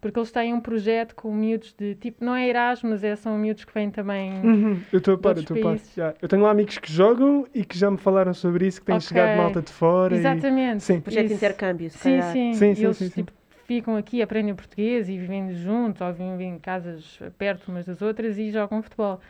[0.00, 3.64] Porque eles têm um projeto com miúdos de tipo, não é Erasmus, é, são miúdos
[3.64, 4.30] que vêm também.
[4.44, 5.78] Uhum, eu estou a par, eu estou a par.
[5.96, 6.14] Já.
[6.20, 8.96] Eu tenho lá amigos que jogam e que já me falaram sobre isso, que têm
[8.96, 9.06] Ok.
[9.08, 10.14] chegado malta de fora.
[10.14, 10.82] e- Exatamente.
[10.84, 11.00] Sim.
[11.00, 11.44] Projeto de Isso.
[11.44, 12.32] intercâmbio, se Sim, calhar.
[12.32, 12.52] sim.
[12.54, 13.10] Sim, E sim, eles sim, sim.
[13.10, 13.32] tipo,
[13.66, 18.38] ficam aqui, aprendem português e vivem juntos, ou vivem em casas perto umas das outras
[18.38, 19.20] e jogam futebol.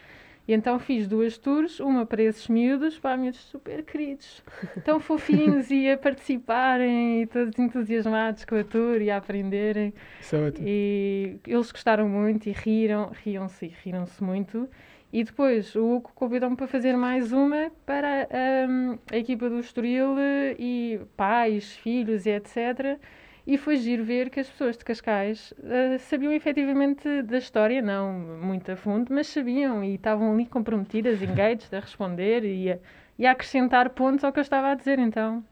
[0.48, 4.44] E então fiz duas tours, uma para esses miúdos, pá, miúdos super queridos,
[4.84, 9.92] tão fofinhos e a participarem e todos entusiasmados com a tour e a aprenderem.
[10.20, 10.68] Isso é ótimo.
[10.68, 14.68] E eles gostaram muito e riram, riam-se e riram-se muito.
[15.12, 18.28] E depois o Hugo convidou-me para fazer mais uma para
[18.68, 22.98] hum, a equipa do Estoril eh, e pais, filhos e etc.
[23.46, 28.12] E foi giro ver que as pessoas de Cascais eh, sabiam efetivamente da história, não
[28.12, 32.78] muito a fundo, mas sabiam e estavam ali comprometidas, engaged, a responder e a,
[33.16, 34.98] e a acrescentar pontos ao que eu estava a dizer.
[34.98, 35.44] Então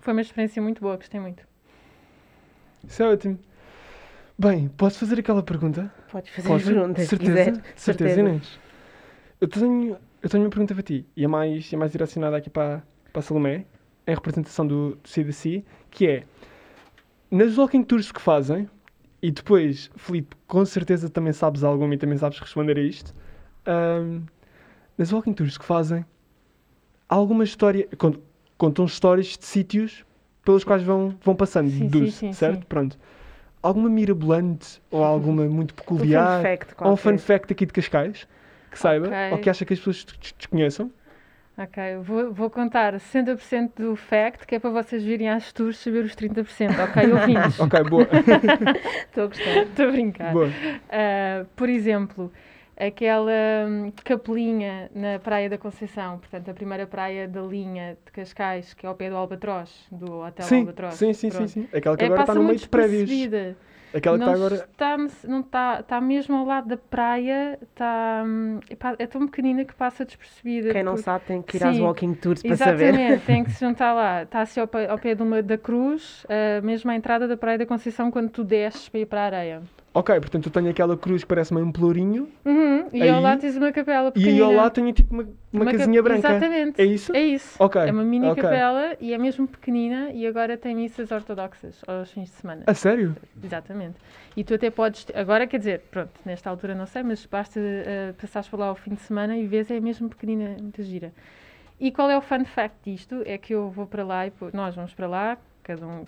[0.00, 1.42] foi uma experiência muito boa, gostei muito.
[2.86, 3.38] Isso é ótimo.
[4.38, 5.90] Bem, posso fazer aquela pergunta?
[6.12, 6.66] Podes fazer Posso?
[6.66, 7.32] perguntas, se certeza?
[7.32, 7.54] quiser.
[7.74, 8.20] Certeza, Certeza.
[8.20, 8.60] Inês.
[9.40, 12.50] Eu tenho, eu tenho uma pergunta para ti, e é mais, é mais direcionada aqui
[12.50, 13.64] para, para a Salomé,
[14.06, 16.24] em representação do, do CDC, que é,
[17.30, 18.68] nas walking tours que fazem,
[19.22, 23.14] e depois, Filipe, com certeza também sabes alguma e também sabes responder a isto,
[23.66, 24.20] ahm,
[24.96, 26.04] nas walking tours que fazem,
[27.08, 28.20] há alguma história, cont-
[28.56, 30.04] contam histórias de sítios
[30.44, 32.60] pelos quais vão, vão passando, Sim, sim, deduzo, sim, certo?
[32.60, 32.66] sim.
[32.68, 32.98] Pronto.
[33.62, 37.72] Alguma mirabolante ou alguma muito Um fun peculiar fact ou um fun fact aqui de
[37.72, 38.28] Cascais
[38.70, 39.32] que saiba Ok.
[39.32, 40.90] ou que acha que as pessoas des- desconheçam?
[41.58, 46.04] Ok, vou, vou contar 60% do fact, que é para vocês virem às tours saber
[46.04, 47.58] os 30%, ok, ouvintes?
[47.58, 48.06] Ok, boa.
[49.08, 49.62] Estou a gostar.
[49.64, 50.34] Estou a brincar.
[50.34, 50.48] boa.
[50.90, 52.30] Ah, por exemplo,
[52.76, 53.32] aquela
[53.66, 58.84] hum, capelinha na Praia da Conceição, portanto, a primeira praia da linha de Cascais, que
[58.84, 60.94] é ao pé do Albatroz, do Hotel Sim, Albatroz.
[60.94, 61.48] sim, sim, sim, Pronto.
[61.48, 61.68] sim.
[61.72, 63.10] Aquela que É, agora está no meio de prédios.
[63.94, 64.54] Aquela que não está agora.
[64.70, 69.64] está, não está, está mesmo ao lado da praia, está, hum, epá, é tão pequenina
[69.64, 70.72] que passa despercebida.
[70.72, 72.84] Quem não porque- sabe tem que ir às Sim, walking tours para saber.
[72.94, 74.22] Exatamente, tem que se juntar lá.
[74.22, 77.36] Está assim ao pé, ao pé de uma, da cruz, ah, mesmo à entrada da
[77.36, 79.62] Praia da Conceição, quando tu desces para ir para a areia.
[79.98, 83.20] Ok, portanto eu tenho aquela cruz que parece meio um pelourinho Uhum, E Aí- ao
[83.20, 84.44] lado tens uma capela e pequenina.
[84.44, 86.28] ao lado tenho tipo uma, uma, Uma cap- casinha branca.
[86.28, 86.80] Exatamente.
[86.80, 87.16] É isso?
[87.16, 87.56] É isso.
[87.58, 88.42] Ok, É uma mini ok.
[88.42, 92.62] capela e é mesmo pequenina e agora tem missas ortodoxas aos fins de semana.
[92.66, 93.16] A sério?
[93.42, 93.94] Exatamente.
[94.36, 95.06] E tu até podes.
[95.14, 98.74] Agora, quer dizer, pronto, nesta altura não sei, mas basta uh, passares por lá ao
[98.74, 101.10] fim de semana e vês, é mesmo pequenina, muito gira.
[101.80, 103.22] E qual é o fun fact disto?
[103.24, 106.04] É que eu vou para lá e nós vamos para lá, cada um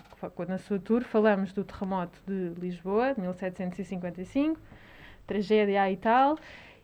[0.47, 4.57] na sua tour, falamos do terremoto de Lisboa, de 1755,
[5.27, 6.37] tragédia aí e tal.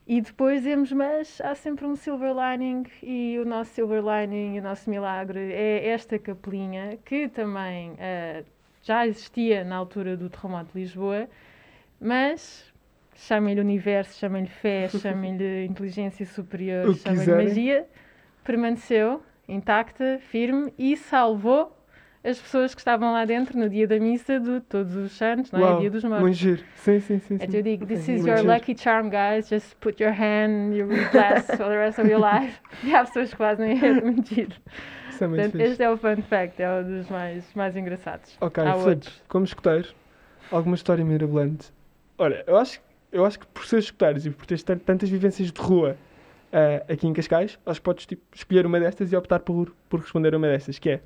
[0.05, 4.61] E depois dizemos, mas há sempre um silver lining e o nosso silver lining, o
[4.61, 8.43] nosso milagre é esta capelinha que também ah,
[8.83, 11.29] já existia na altura do terremoto de Lisboa,
[11.99, 12.71] mas
[13.15, 17.87] chamem-lhe universo, chamem-lhe fé, chamem-lhe inteligência superior, chamem-lhe magia,
[18.43, 21.75] permaneceu intacta, firme e salvou
[22.27, 25.59] as pessoas que estavam lá dentro no dia da missa de todos os santos, não
[25.59, 25.63] é?
[25.63, 26.37] Uau, Dia dos muito mortos.
[26.37, 26.63] giro.
[26.75, 27.35] Sim, sim, sim.
[27.35, 27.57] Então sim.
[27.57, 28.53] eu digo, this is Muito your giro.
[28.53, 29.47] lucky charm, guys.
[29.47, 32.59] Just put your hand, you'll be blessed for the rest of your life.
[32.83, 34.55] E há pessoas que fazem, é muito giro.
[35.09, 35.71] Isso é muito Portanto, fixe.
[35.71, 38.35] este é o fun fact, é um dos mais, mais engraçados.
[38.41, 39.23] Ok, há Filipe, outros.
[39.27, 39.87] como escuteiro,
[40.51, 41.71] alguma história mirabolante?
[42.17, 45.51] Olha, eu acho, eu acho que por seres escuteiros e por teres tan- tantas vivências
[45.51, 45.95] de rua
[46.51, 49.99] ah, aqui em Cascais, acho que podes tipo, escolher uma destas e optar por, por
[50.01, 50.99] responder a uma destas, que é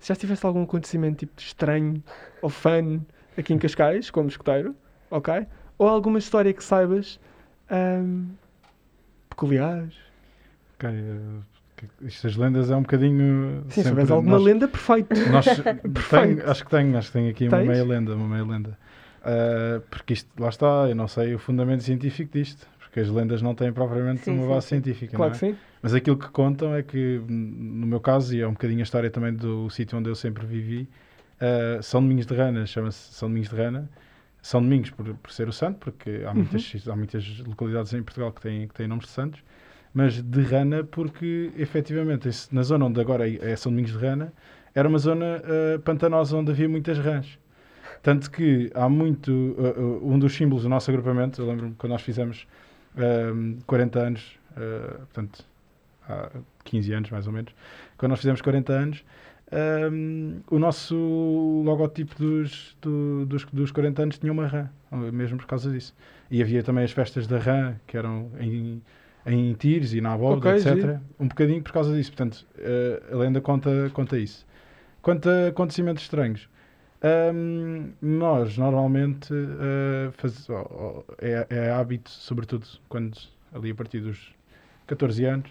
[0.00, 2.02] se já tivesse algum acontecimento tipo estranho
[2.42, 3.00] ou fun
[3.38, 4.74] aqui em Cascais, como escuteiro,
[5.10, 5.46] ok?
[5.78, 7.20] Ou alguma história que saibas
[7.70, 8.26] ahm,
[9.28, 9.84] peculiar.
[10.76, 11.40] Ok, eh,
[11.76, 13.62] que- isto das lendas é um bocadinho.
[13.64, 15.14] Sim, se sempre- tiveres alguma nós- lenda, perfeito.
[15.30, 15.46] Nós,
[15.92, 16.36] Perfeito.
[16.38, 17.68] tenho, acho que tenho, acho que tenho aqui uma Tens?
[17.68, 18.78] meia lenda, uma meia lenda.
[19.22, 23.40] Ah, porque isto, lá está, eu não sei o fundamento científico disto, porque as lendas
[23.40, 24.76] não têm propriamente Sim, uma base sim.
[24.76, 25.50] científica, Claro não que é?
[25.52, 25.58] sim.
[25.82, 29.10] Mas aquilo que contam é que, no meu caso, e é um bocadinho a história
[29.10, 30.88] também do sítio onde eu sempre vivi,
[31.40, 33.88] ah, São Domingos de Rana, chama-se São Domingos de Rana.
[34.42, 38.32] São Domingos por, por ser o santo, porque há muitas, há muitas localidades em Portugal
[38.32, 39.42] que têm, que têm nomes de santos,
[39.92, 44.32] mas de Rana porque, efetivamente, esse- na zona onde agora é São Domingos de Rana,
[44.74, 47.38] era uma zona ah, pantanosa onde havia muitas rãs.
[48.02, 49.56] Tanto que há muito.
[49.58, 52.46] ah, ah, um dos símbolos do nosso agrupamento, eu lembro-me quando nós fizemos
[52.96, 55.44] ah, 40 anos, ah, portanto,
[56.08, 56.30] há
[56.64, 57.54] 15 anos mais ou menos,
[57.96, 59.04] quando nós fizemos 40 anos,
[59.52, 59.90] ah,
[60.50, 64.68] o nosso logotipo dos, do- dos, dos 40 anos tinha uma rã,
[65.12, 65.94] mesmo por causa disso.
[66.30, 68.80] E havia também as festas da rã, que eram em,
[69.26, 70.74] em Tires e na Abóbora, Ok, etc.
[70.76, 71.00] giro.
[71.18, 72.10] Um bocadinho por causa disso.
[72.12, 74.46] Portanto, ah, a lenda conta, conta isso.
[75.02, 76.48] Quanto a acontecimentos estranhos,
[77.02, 83.16] Ahm, nós normalmente ah, faz- ó, ó, é, é hábito, sobretudo quando
[83.54, 84.34] ali a partir dos
[84.86, 85.50] 14 anos,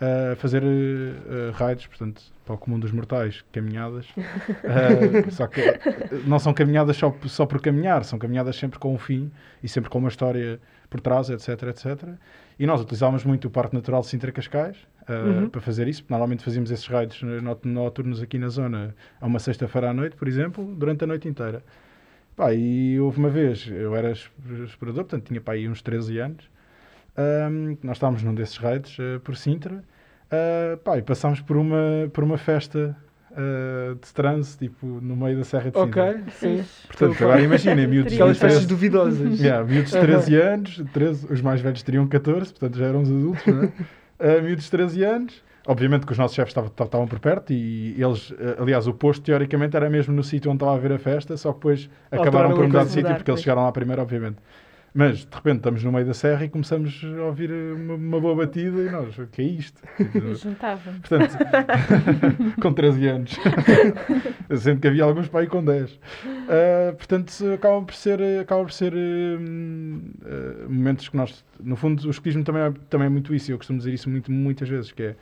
[0.00, 4.06] ah, fazer ah, raids, portanto, para o comum dos mortais, caminhadas.
[5.32, 5.60] Só que
[6.26, 9.30] não são caminhadas só, só por caminhar, são caminhadas sempre com um fim
[9.62, 12.08] e sempre com uma história por trás, etc, etc.
[12.58, 14.76] E nós utilizávamos muito o Parque Natural de Sintra Cascais
[15.08, 15.48] ah, Uhum.
[15.48, 16.04] para fazer isso.
[16.08, 20.26] Normalmente fazíamos esses raids no- noturnos aqui na zona a uma sexta-feira à noite, por
[20.28, 21.62] exemplo, durante a noite inteira.
[22.34, 26.44] Pá, e houve uma vez, eu era explorador, portanto tinha pá, aí uns 13 anos,
[27.16, 29.82] ahm, nós estávamos num desses raids ah, por Sintra,
[30.30, 32.94] ah, pá, e passámos por uma, por uma festa
[33.32, 36.10] ah, de transe, tipo, no meio da Serra de Sintra.
[36.10, 36.64] Ok, sim.
[36.88, 39.40] Portanto, agora imaginem, miúdos de Aquelas 13 festas duvidosas.
[39.40, 43.10] Yeah, miúdos de 13 anos, 13, os mais velhos teriam 14, portanto já eram os
[43.10, 43.72] adultos, não é?
[44.18, 48.30] Uh, miúdos de 13 anos, obviamente que os nossos chefes estavam, por perto e eles,
[48.30, 51.36] uh, aliás, o posto teoricamente era mesmo no sítio onde estava a haver a festa,
[51.36, 54.38] só que depois acabaram por a mudar de sítio porque eles chegaram lá primeiro, obviamente.
[54.96, 58.34] Mas de repente estamos no meio da serra e começamos a ouvir uma, uma boa
[58.34, 59.82] batida e nós, o que é isto?
[60.42, 61.00] Juntava-me.
[61.00, 61.36] Portanto,
[62.62, 63.36] com 13 anos.
[64.56, 65.92] Sendo que havia alguns para aí com 10.
[65.92, 65.98] Uh,
[66.96, 71.44] portanto, se- acabam por ser, acabam por ser uh, momentos que nós.
[71.60, 73.50] No fundo, o escotismo também é, também é muito isso.
[73.50, 74.92] e Eu costumo dizer isso muito, muitas vezes.
[74.92, 75.16] Que é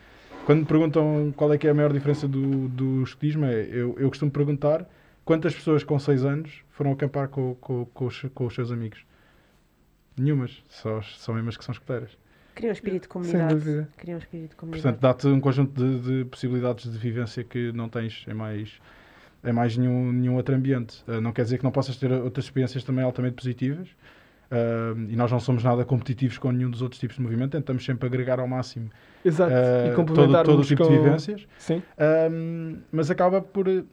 [0.47, 3.03] quando me perguntam qual é que é a maior diferença do, do
[3.45, 4.89] é, eu, eu costumo perguntar
[5.25, 9.01] quantas pessoas com 6 anos foram acampar com, com, com, os, com os seus amigos.
[10.17, 12.17] Nenhumas, só são mesmo as que são escoteiras.
[12.55, 13.55] Criam um espírito de Sem comunidade.
[13.55, 13.89] dúvida.
[13.97, 14.83] Criam um espírito de comunidade.
[14.83, 18.81] Portanto, dá-te um conjunto de, de possibilidades de vivência que não tens em mais,
[19.43, 21.03] em mais nenhum, nenhum outro ambiente.
[21.09, 23.89] Uh, não quer dizer que não possas ter outras experiências também altamente positivas.
[24.51, 27.83] Uh, e nós não somos nada competitivos com nenhum dos outros tipos de movimento, tentamos
[27.85, 28.91] sempre agregar ao máximo
[29.25, 29.51] Exato.
[29.51, 30.91] uh, e todo, complementar todo o tipo com...
[30.91, 31.49] de vivências.
[31.59, 31.83] Sim.
[32.31, 33.67] Um, mas acaba por.
[33.67, 33.85] uh,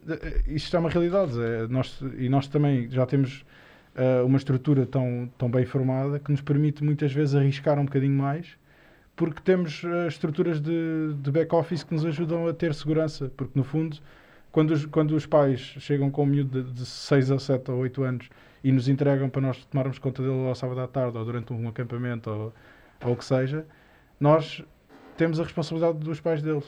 [0.46, 1.32] isto é uma realidade.
[1.42, 3.44] é, nós, e nós também já temos
[3.96, 8.16] uh, uma estrutura tão, tão bem formada que nos permite muitas vezes arriscar um bocadinho
[8.16, 8.56] mais,
[9.14, 13.30] porque temos uh, estruturas de, de back-office que nos ajudam a ter segurança.
[13.36, 13.98] Porque, no fundo,
[14.50, 17.78] quando os, quando os pais chegam com um miúdo de, de 6 a 7 ou
[17.78, 18.28] 8 anos
[18.62, 21.68] e nos entregam para nós tomarmos conta dele ao sábado à tarde ou durante um
[21.68, 22.52] acampamento ou,
[23.04, 23.66] ou o que seja,
[24.20, 24.62] nós
[25.16, 26.64] temos a responsabilidade dos pais deles.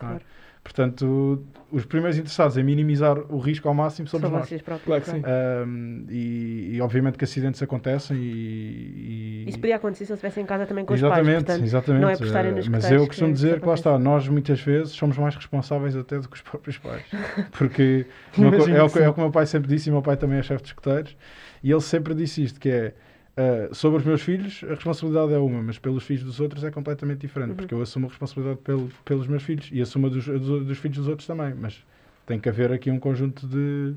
[0.00, 0.20] não é?
[0.64, 4.48] Portanto, os primeiros interessados em minimizar o risco ao máximo somos São nós.
[4.48, 4.86] vocês próprios.
[4.86, 5.22] Claro que sim.
[5.24, 10.42] Ahm, e, e obviamente que acidentes acontecem e, e- Isso podia acontecer se eles estivessem
[10.42, 11.44] em casa também com os exatamente, pais.
[11.44, 12.02] Portanto, exatamente.
[12.02, 14.26] não é por estarem nos Eh, Mas eu costumo que dizer que lá está, nós
[14.26, 17.02] muitas vezes somos mais responsáveis até do que os próprios pais.
[17.52, 18.06] Porque
[18.38, 20.38] é, o, é o que o meu pai sempre disse, e o meu pai também
[20.38, 21.14] é chefe de escoteiros,
[21.62, 22.94] e ele sempre disse isto, que é
[23.36, 26.70] ah, sobre os meus filhos, a responsabilidade é uma, mas pelos filhos dos outros é
[26.70, 27.56] completamente diferente, Uhum.
[27.56, 30.64] porque eu assumo a responsabilidade pelo- pelos meus filhos e assumo a dos, a dos,
[30.66, 31.84] dos filhos dos outros também, mas
[32.26, 33.94] tem que haver aqui um conjunto de,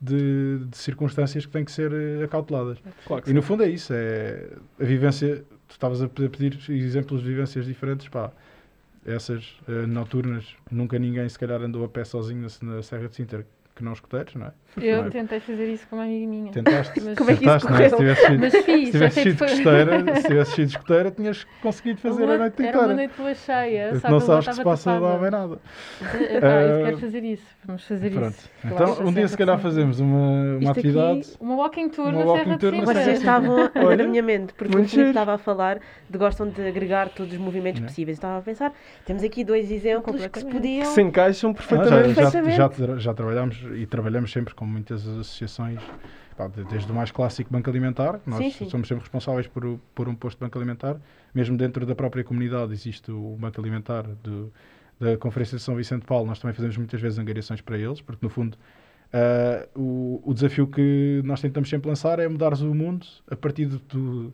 [0.00, 2.78] de, de circunstâncias que têm que ser eh, acauteladas.
[3.06, 4.48] Claro E no fundo é isso, é
[4.80, 8.32] a vivência, tu estavas a pe- a pedir exemplos de vivências diferentes, pá,
[9.06, 13.16] essas eh, noturnas, nunca ninguém se calhar andou a pé sozinho na, na Serra de
[13.16, 13.46] Sintra,
[13.80, 14.50] que não escuteiros, não é?
[14.80, 15.10] Eu Não é?
[15.10, 16.52] tentei fazer isso com uma amiga minha.
[16.52, 17.88] Tentaste, Mas- Como é que isso tentaste, não é?
[17.88, 17.98] Se correu?
[18.14, 19.46] tivesse sido, Mas se fiz, já tivesse sido foi.
[19.48, 22.84] de esteira, se tivesse sido de escuteira, tinhas conseguido fazer Uma- a noite Era uma
[22.84, 22.94] inteira.
[22.94, 25.56] noite de lua cheia, só não sabes que se passa lá bem nada.
[25.56, 27.46] Pá, eu Eh, quero fazer isso.
[27.64, 28.30] Vamos fazer Pronto.
[28.30, 28.50] isso.
[28.64, 31.18] Então, um dia se calhar fazemos uma, uma Isto atividade.
[31.20, 33.02] Aqui, uma walking tour Uma na walking Serra tour de na Sintra.
[33.04, 37.08] Vocês estavam na minha mente, porque o Filipe estava a falar de gostam de agregar
[37.08, 37.88] todos os movimentos Não.
[37.88, 38.16] possíveis.
[38.18, 38.72] Estava a pensar,
[39.04, 40.82] temos aqui dois exemplos que se podiam.
[40.82, 42.14] Que se encaixam Ah, perfeitamente.
[42.14, 42.30] já,
[42.98, 43.14] já,
[43.76, 45.80] E trabalhamos sempre com muitas associações,
[46.36, 48.68] pá, de- desde o mais clássico banco alimentar, nós Sim, sim.
[48.70, 50.96] somos sempre responsáveis por, por um posto de banco alimentar,
[51.34, 54.52] mesmo dentro da própria comunidade existe o banco alimentar do-
[54.98, 58.00] da Conferência de São Vicente de Paulo, nós também fazemos muitas vezes angariações para eles,
[58.02, 58.56] porque no fundo
[59.12, 63.66] ah, o, o desafio que nós tentamos sempre lançar é mudares o mundo a partir
[63.66, 64.32] do, do,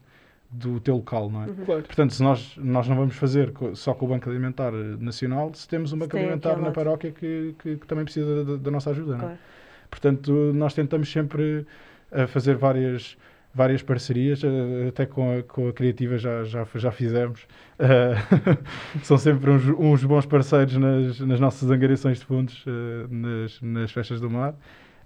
[0.50, 1.46] do teu local, não é?
[1.64, 1.82] Claro.
[1.82, 5.68] Portanto, se nós, nós não vamos fazer só com o Banco Alimentar eh, Nacional, se
[5.68, 8.56] temos um Se Banco tem Alimentar aquele na paróquia que, que, que também precisa da,
[8.56, 9.12] da nossa ajuda.
[9.12, 9.20] Não é?
[9.20, 9.38] Claro.
[9.90, 11.66] Portanto, nós tentamos sempre
[12.12, 13.16] a fazer várias,
[13.54, 17.46] várias parcerias, eh, até com a, com a Criativa já, já, já fizemos.
[17.78, 18.14] Eh,
[19.02, 23.90] são sempre uns, uns bons parceiros nas, nas nossas angariações de fundos, eh, nas, nas
[23.92, 24.54] festas do mar.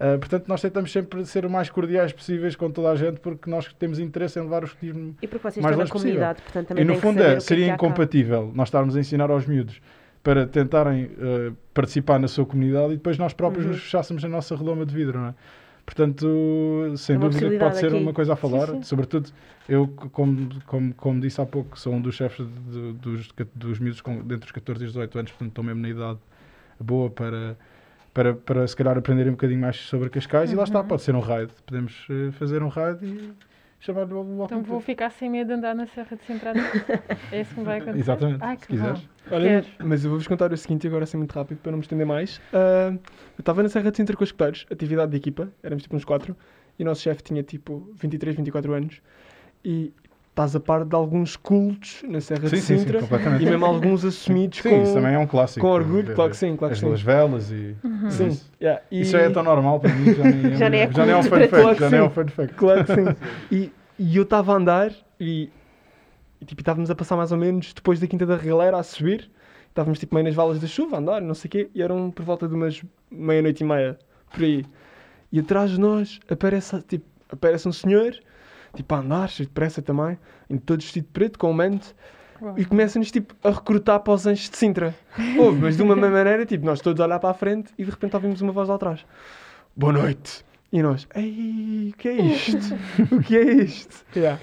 [0.02, 3.50] Eh, portanto, nós tentamos sempre ser o mais cordiais possíveis com toda a gente, porque
[3.50, 6.14] nós temos interesse em levar o escotismo E porque vocês mais estão na longe possível.
[6.14, 7.84] comunidade, portanto também e no fundo é, que seria é que há cá.
[7.86, 9.80] incompatível nós estarmos a ensinar aos miúdos
[10.22, 13.72] para tentarem eh, participar na sua comunidade e depois nós próprios Uhum.
[13.72, 15.34] nos fechássemos a nossa redoma de vidro, não é?
[15.84, 17.96] Portanto, sem É dúvida que pode ser aqui.
[17.96, 18.82] uma coisa a falar, sim.
[18.82, 19.30] sobretudo
[19.68, 24.00] eu, como, como, como disse há pouco, sou um dos chefes de- dos, dos miúdos
[24.00, 26.18] com, entre os 14 e os 18 anos, portanto estou mesmo na idade
[26.78, 27.56] boa para,
[28.12, 30.86] para, para se calhar aprenderem um bocadinho mais sobre Cascais e lá está, Uhum.
[30.88, 31.52] pode ser um raid.
[31.66, 33.32] Podemos eh, fazer um raid e
[33.78, 36.52] chamar-lhe o Walking Então vou ficar sem medo de andar na Serra de Sintra.
[37.32, 37.98] é isso que me vai acontecer?
[38.00, 39.08] Exatamente, Ai, se quiseres.
[39.30, 42.06] Olha, mas eu vou-vos contar o seguinte agora assim muito rápido para não me estender
[42.06, 42.40] mais.
[42.52, 45.94] Ah, eu estava na Serra de Sintra com os escuteiros, atividade de equipa, éramos tipo
[45.96, 46.36] uns quatro,
[46.78, 49.00] e o nosso chefe tinha tipo 23, 24 anos,
[49.64, 49.92] e
[50.40, 53.42] estás a par de alguns cultos na Serra Sim, de sim, sim, Sintra, completamente.
[53.42, 55.66] e mesmo alguns assumidos Sim, com, isso também é um clássico.
[55.66, 56.86] com orgulho, Ver claro que sim, claro que As sim.
[56.86, 57.76] duas velas e...
[57.84, 58.10] Uhum.
[58.10, 58.50] Sim, Isso.
[58.60, 61.04] yeah, e- Isso já é tão normal para mim, já nem, Já nem é já
[61.06, 61.74] nem é um fun fact.
[61.74, 61.80] ti.
[61.80, 62.14] Já nem é um Sim.
[62.14, 62.54] fun fact.
[62.54, 63.04] Claro que sim.
[63.52, 65.50] E, e eu estava a andar e,
[66.40, 69.30] e, tipo, estávamos a passar mais ou menos depois da Quinta da Regaleira a subir.
[69.68, 72.10] Estávamos tipo meio nas valas da chuva a andar, não sei o quê, e eram
[72.10, 73.98] por volta de umas meia-noite e meia,
[74.32, 74.64] por aí.
[75.30, 78.12] E atrás de nós aparece, tipo, aparece um senhor,
[78.74, 81.94] tipo a andar, cheio de pressa também, em todo vestido de preto, com um manto,
[82.40, 82.54] Uau.
[82.56, 84.94] e começa-nos tipo a recrutar para os anjos de Sintra.
[85.38, 87.90] Houve, mas de uma maneira, tipo, nós todos a olhar para a frente e de
[87.90, 89.04] repente ouvimos uma voz lá atrás.
[89.76, 90.44] Boa noite.
[90.72, 92.58] E nós, ei, o que é isto?
[93.10, 94.04] o que é isto?
[94.14, 94.40] Yeah.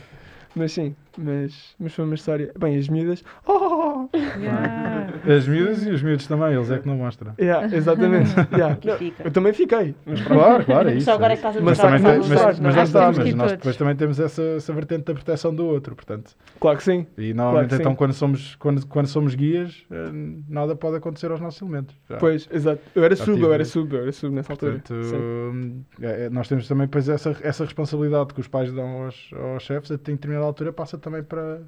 [0.54, 2.52] Mas sim, mas, mas foi uma história.
[2.58, 3.24] Bem, as miúdas.
[3.46, 4.08] Oh!
[4.14, 5.14] Yeah.
[5.28, 7.34] As miúdas e os miúdos também, eles é que não mostram.
[7.40, 8.28] Yeah, exatamente.
[8.58, 8.78] Yeah.
[8.84, 9.94] Não, eu também fiquei.
[10.06, 10.22] Mas.
[10.22, 11.06] Claro, claro, é isso.
[11.06, 12.76] Só agora é é que estás a Mas também que tem, não mas, sabes, mas
[12.76, 12.84] lá é?
[12.84, 16.36] está, mas nós depois também temos essa, essa vertente da proteção do outro, portanto.
[16.60, 17.06] Claro que sim.
[17.18, 17.82] E normalmente sim.
[17.82, 20.10] então quando somos, quando, quando somos guias, eh,
[20.48, 21.96] nada pode acontecer aos nossos elementos.
[22.10, 22.18] já.
[22.18, 22.82] Pois, exato.
[22.96, 24.74] Eu era Já sub, eu era sub, eu era sub nessa altura.
[24.74, 25.16] Portanto, Sim.
[25.16, 29.30] hum, é, é, nós temos também depois essa, essa responsabilidade que os pais dão aos,
[29.34, 31.62] aos chefes, a determinada altura passa também para,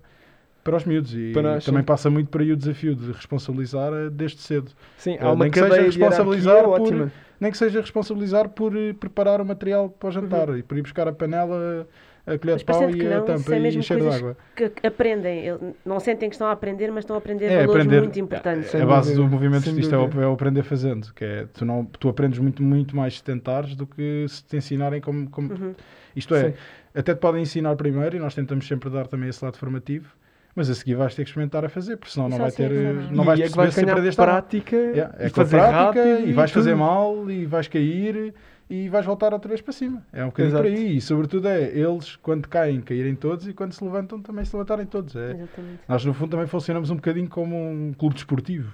[0.64, 1.86] para os miúdos e Para nós, também sim.
[1.86, 4.72] passa muito para aí o desafio de responsabilizar eh, desde cedo.
[4.98, 7.12] Sim, Eh, há uma nem que seja responsabilizar por- ótima.
[7.40, 10.58] Nem que seja responsabilizar por eh, preparar o material para o jantar Uhum.
[10.58, 11.88] e por ir buscar a panela,
[12.28, 14.10] a colher Mas de pau e que a não, tampa isso é e mesmo cheiro
[14.10, 14.38] de água.
[14.56, 15.46] Que aprendem,
[15.86, 18.02] não sentem que estão a aprender, mas estão a aprender É, valores aprender.
[18.02, 18.70] muito importantes.
[18.70, 21.64] Sem a base dúvida, do movimento isto é é o aprender fazendo, que é tu,
[21.66, 25.30] não, tu aprendes muito, muito mais se tentares do que se te ensinarem como.
[25.30, 25.74] como Uhum.
[26.16, 26.54] Isto é, Sim.
[26.96, 30.14] Até te podem ensinar primeiro e nós tentamos sempre dar também esse lado formativo,
[30.56, 32.48] mas a seguir vais ter que experimentar a fazer, porque senão E não só vai
[32.50, 32.70] assim é ter.
[32.70, 33.16] que eh, sabe.
[33.16, 34.34] Não E vais é que perceber vais se ganhar aprendeste ou não.
[34.34, 37.68] prática Yeah, é e com a fazer prática rápido e vais fazer mal e vais
[37.68, 38.34] cair
[38.70, 40.06] e vais voltar outra vez para cima.
[40.14, 40.64] É um bocadinho Exato.
[40.64, 40.98] por aí.
[40.98, 44.86] E sobretudo é eles, quando caem, caírem todos e quando se levantam, também se levantarem
[44.86, 45.16] todos.
[45.16, 45.80] É, Exatamente.
[45.88, 48.72] nós, no fundo, também funcionamos um bocadinho como um clube desportivo.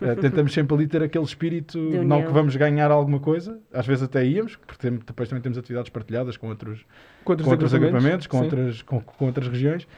[0.00, 2.26] Eh, tentamos sempre ali ter aquele espírito, De não união.
[2.26, 6.36] que vamos ganhar alguma coisa, às vezes até íamos, porque depois também temos atividades partilhadas
[6.36, 6.86] com outros,
[7.24, 9.88] Com outros, com outros agrupamentos, com outras, com, com outras regiões.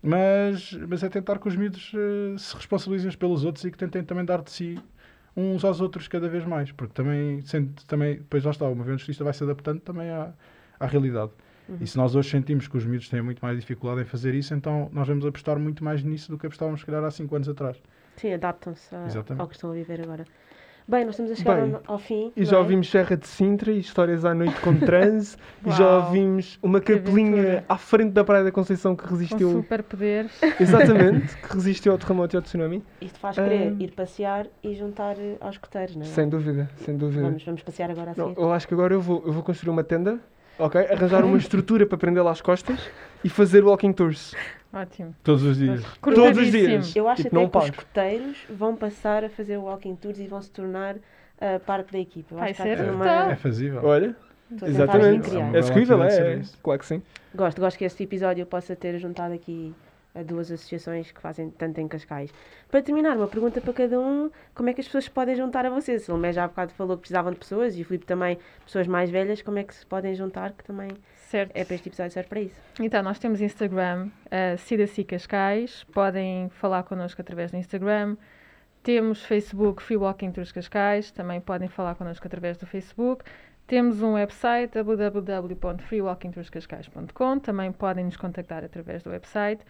[0.00, 3.78] Mas, mas é tentar que os miúdos eh, se responsabilizem uns pelos outros e que
[3.78, 4.78] tentem também dar de si
[5.36, 8.98] uns aos outros cada vez mais, porque também, sendo, também depois lá está, o movimento
[8.98, 10.32] justiça vai se adaptando também à,
[10.78, 11.32] à realidade.
[11.68, 11.78] Uhum.
[11.80, 14.52] E se nós hoje sentimos que os miúdos têm muito mais dificuldade em fazer isso,
[14.54, 17.48] então nós vamos apostar muito mais nisso do que apostávamos, se calhar, há 5 anos
[17.48, 17.80] atrás.
[18.16, 18.94] Sim, adaptam-se
[19.38, 20.24] ao que estão a viver agora.
[20.86, 22.32] Bem, nós estamos a chegar Bem, ao, ao fim.
[22.36, 22.58] E já é?
[22.58, 25.36] ouvimos Serra de Sintra e histórias à noite com transe.
[25.64, 29.50] e já ouvimos uma capelinha à frente da Praia da Conceição que Com resistiu.
[29.52, 30.32] superpoderes.
[30.60, 32.82] Exatamente, que resistiu ao terremoto e ao tsunami.
[33.00, 33.82] Isto faz querer Ah.
[33.82, 36.06] ir passear e juntar eh, aos coteiros, não é?
[36.06, 37.22] Sem dúvida, sem dúvida.
[37.22, 39.70] Vamos, vamos passear agora a Não, eu acho que agora eu vou, eu vou construir
[39.70, 40.18] uma tenda,
[40.66, 40.80] ok?
[40.90, 42.78] Arranjar uma estrutura para prendê-la às costas
[43.24, 44.34] e fazer walking tours.
[44.72, 45.14] Ótimo.
[45.22, 45.84] Todos os dias.
[46.00, 46.96] Todos os dias.
[46.96, 47.76] Eu acho Tipo, até não que os pares.
[47.84, 50.96] coteiros vão passar a fazer walking tours e vão se tornar
[51.40, 52.34] a parte da equipa.
[52.34, 53.30] Eu Vai ser aqui brutal.
[53.30, 53.80] É fazível.
[53.84, 54.16] Olha,
[54.50, 55.30] Estou a tentar exatamente.
[55.30, 56.42] Uma É execuível, é, é.
[56.62, 57.02] Claro que sim.
[57.34, 59.74] Gosto, gosto que este episódio possa ter juntado aqui
[60.26, 62.32] duas associações que fazem tanto em Cascais.
[62.70, 65.64] Para terminar, uma pergunta para cada um: como é que as pessoas se podem juntar
[65.64, 66.08] a vocês?
[66.08, 68.86] O Lomé já há bocado falou que precisavam de pessoas e o Filipe também, pessoas
[68.86, 70.52] mais velhas, como é que se podem juntar?
[70.52, 70.90] Que também
[71.32, 71.50] Certo.
[71.54, 72.60] é para este episódio, serve para isso.
[72.78, 75.82] Então, nós temos Instagram, uh, Cidaci Cascais.
[75.84, 78.18] Podem falar connosco através do Instagram.
[78.82, 81.10] Temos Facebook, Free Walking Tours Cascais.
[81.10, 83.24] Também podem falar connosco através do Facebook.
[83.66, 87.38] Temos um website, www.freewalkingtourscascais.com.
[87.38, 89.64] Também podem nos contactar através do website.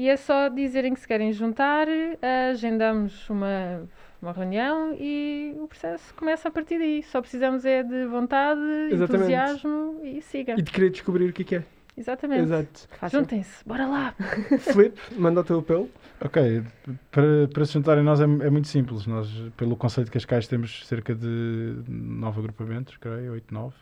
[0.00, 3.86] E é só dizerem que se querem juntar, uh, agendamos uma,
[4.22, 7.02] uma reunião e o processo começa a partir daí.
[7.02, 9.30] Só precisamos é de vontade, Exatamente.
[9.30, 10.54] entusiasmo e siga.
[10.56, 11.64] E de querer descobrir o que é que é.
[11.94, 12.44] Exatamente.
[12.44, 12.88] Exato.
[13.10, 14.14] Juntem-se, bora lá!
[14.72, 15.90] Flip, manda o teu apelo.
[16.18, 16.62] Ok,
[17.10, 19.06] para, para se juntarem nós é, é muito simples.
[19.06, 23.76] Nós, pelo conceito de Cascais, temos cerca de nove agrupamentos, creio, oito, nove.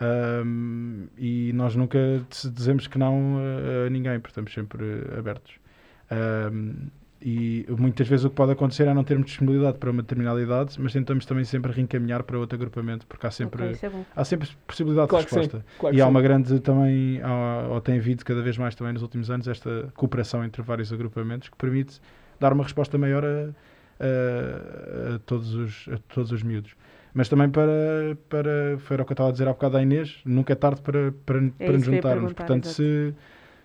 [0.00, 1.98] Ahm, e nós nunca
[2.52, 3.38] dizemos que não
[3.86, 4.84] a, ninguém, porque estamos sempre
[5.16, 5.54] abertos.
[6.10, 6.88] Ahm,
[7.26, 10.78] e muitas vezes o que pode acontecer é não termos disponibilidade para uma determinada idade,
[10.78, 14.24] mas tentamos também sempre reencaminhar para outro agrupamento, porque há sempre, Ok, isso é há
[14.24, 15.64] sempre possibilidade Claro de resposta.
[15.78, 16.10] Claro E há sim.
[16.10, 19.90] uma grande também, há, ou tem havido cada vez mais também nos últimos anos, esta
[19.94, 21.98] cooperação entre vários agrupamentos que permite
[22.38, 23.54] dar uma resposta maior a,
[24.00, 26.76] a- a todos, os, a todos os miúdos.
[27.14, 28.76] Mas também para, para.
[28.80, 31.12] Foi o que eu estava a dizer há bocado à Inês, nunca é tarde para,
[31.24, 32.32] para, para nos juntarmos.
[32.32, 33.14] Portanto, se,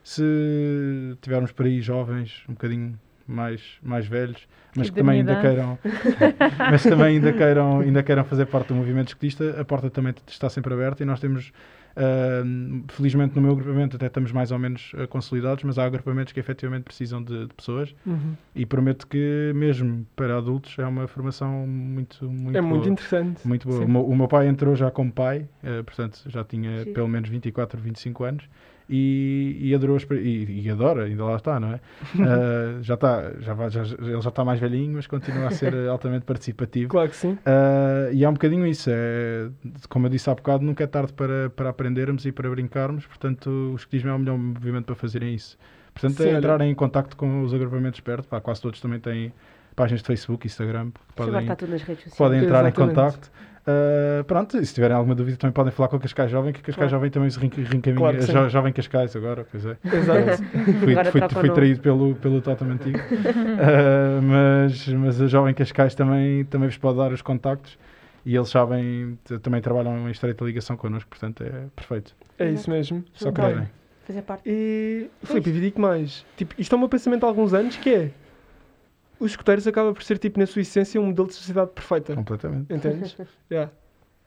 [0.04, 2.97] se tivermos por aí jovens, um bocadinho
[3.30, 5.78] mais, mais velhos, mas que da também ainda queiram,
[6.72, 10.50] mas também ainda queiram, ainda queiram fazer parte do movimento escutista, a porta também está
[10.50, 11.52] sempre aberta e nós temos,
[11.96, 12.44] ah,
[12.90, 16.40] felizmente no meu agrupamento até estamos mais ou menos ah, consolidados, mas há agrupamentos que
[16.40, 18.34] efetivamente precisam de, de pessoas Uhum.
[18.56, 22.92] e prometo que mesmo para adultos é uma formação muito, muito é muito boa.
[22.92, 23.48] interessante.
[23.48, 23.84] Muito boa.
[23.86, 26.94] O meu, o meu pai entrou já como pai, eh, portanto já tinha Sim.
[26.94, 28.50] pelo menos 24, 25 anos
[28.90, 31.80] e, e adorou e, e adora, ainda lá está, não é?
[32.18, 35.74] Eh, já está, já, vai- já- ele já está mais velhinho, mas continua a ser
[35.88, 36.90] altamente participativo.
[36.90, 37.34] Claro que sim.
[37.34, 39.50] Uh, e é um bocadinho isso, é,
[39.90, 43.48] como eu disse há bocado, nunca é tarde para, para aprendermos e para brincarmos, portanto
[43.50, 45.58] o escotismo é o melhor movimento para fazerem isso.
[45.94, 49.00] Portanto Sim, é olha- entrarem em contacto com os agrupamentos perto, pá, quase todos também
[49.00, 49.32] têm
[49.76, 52.18] páginas de Facebook, Instagram, podem, está tudo nas redes sociais.
[52.18, 52.96] podem entrar em Exatamente.
[52.96, 53.32] contacto.
[53.70, 56.60] Uh, pronto, e se tiverem alguma dúvida também podem falar com a Cascais Jovem, que
[56.60, 56.90] a Cascais Claro.
[56.92, 57.96] Jovem também se reencaminha.
[57.96, 58.20] Claro.
[58.22, 59.78] Jo- Jovem Cascais agora, pois é.
[59.84, 60.44] Exato.
[60.80, 62.98] Fui, Agora fui, fui traído pelo, pelo Totem Antigo.
[63.00, 67.78] Uh, mas, mas a Jovem Cascais também, também vos pode dar os contactos
[68.26, 72.16] e eles sabem, também trabalham em estreita ligação connosco, portanto é perfeito.
[72.38, 73.04] É isso mesmo.
[73.14, 73.68] Só querem.
[74.06, 74.44] Fazer parte.
[74.46, 76.26] E, Filipe, e digo mais.
[76.36, 78.12] Tipo, isto é o meu pensamento há alguns anos, que é...
[79.20, 82.16] Os escuteiros acabam por ser, tipo, na sua essência, um modelo de sociedade perfeita.
[82.16, 82.74] Completamente.
[82.74, 83.18] Entendes?
[83.52, 83.72] yeah.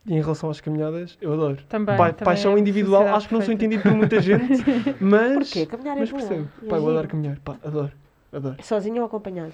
[0.05, 1.57] E em relação às caminhadas, eu adoro.
[1.69, 1.95] Também.
[1.97, 4.61] Pa- também paixão é individual, acho que não sou entendido por muita gente,
[4.99, 5.49] mas...
[5.49, 5.65] Porquê?
[5.65, 6.17] Caminhar é Mas bom.
[6.17, 6.49] percebo.
[6.69, 7.39] Pá, eu adoro caminhar.
[7.39, 7.91] Pá, adoro.
[8.31, 8.55] Adoro.
[8.61, 9.53] Sozinho ou acompanhado?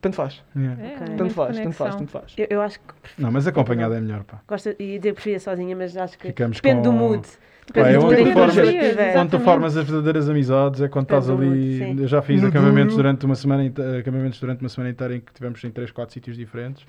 [0.00, 0.42] Tanto faz.
[0.56, 0.82] Yeah.
[0.82, 1.06] É, Ok.
[1.14, 2.34] um Tanto faz, tanto faz, tanto faz.
[2.36, 4.40] Eu, eu acho que prefiro- Não, mas acompanhado é melhor, pá.
[4.46, 7.26] gosto de dizer preferia sozinha, mas acho que Ficamos depende do com- mood.
[7.66, 9.20] Depende é onde tu formas- eu.
[9.20, 11.78] Onde tu formas as verdadeiras amizades é quando Depende estás ali.
[11.78, 12.00] sim.
[12.00, 13.02] Eu já fiz No acampamentos duro.
[13.02, 13.62] durante uma semana,
[13.98, 16.86] acampamentos durante uma semana inteira em que tivemos em 3, 4 sítios diferentes.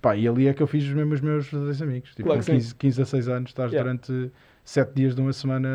[0.00, 2.10] Pá, e ali é que eu fiz os meus verdadeiros amigos.
[2.10, 2.52] Tipo, Claro com que sim.
[2.58, 3.92] 15, 15 a 6 anos, estás Yeah.
[3.92, 4.32] durante
[4.64, 5.68] 7 dias de uma semana,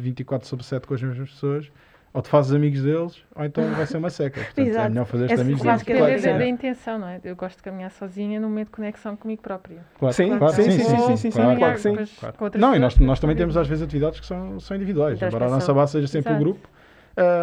[0.00, 1.70] 24 sobre 7 com as mesmas pessoas.
[2.12, 4.40] Ou te fazes amigos deles, ou então vai ser uma seca.
[4.42, 5.82] Portanto, é melhor fazer-te Essa- amigos deles.
[5.84, 7.20] que é Claro da, que da intenção, não é?
[7.22, 9.78] Eu gosto de caminhar sozinha num momento de conexão comigo própria.
[9.96, 11.56] Claro, Sim, claro, sim, sim, sim, sim, sim, claro.
[11.56, 11.94] claro que sim.
[12.18, 12.36] Claro.
[12.36, 14.76] com outras Não, e nós, pessoas, nós também temos às vezes atividades que são, são
[14.76, 15.22] individuais.
[15.22, 16.68] Embora a nossa base seja sempre o grupo,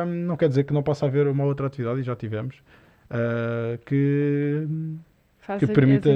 [0.05, 2.61] não quer dizer que não possa haver uma outra atividade, e já tivemos,
[3.09, 4.68] ah, que
[5.59, 6.09] que permita-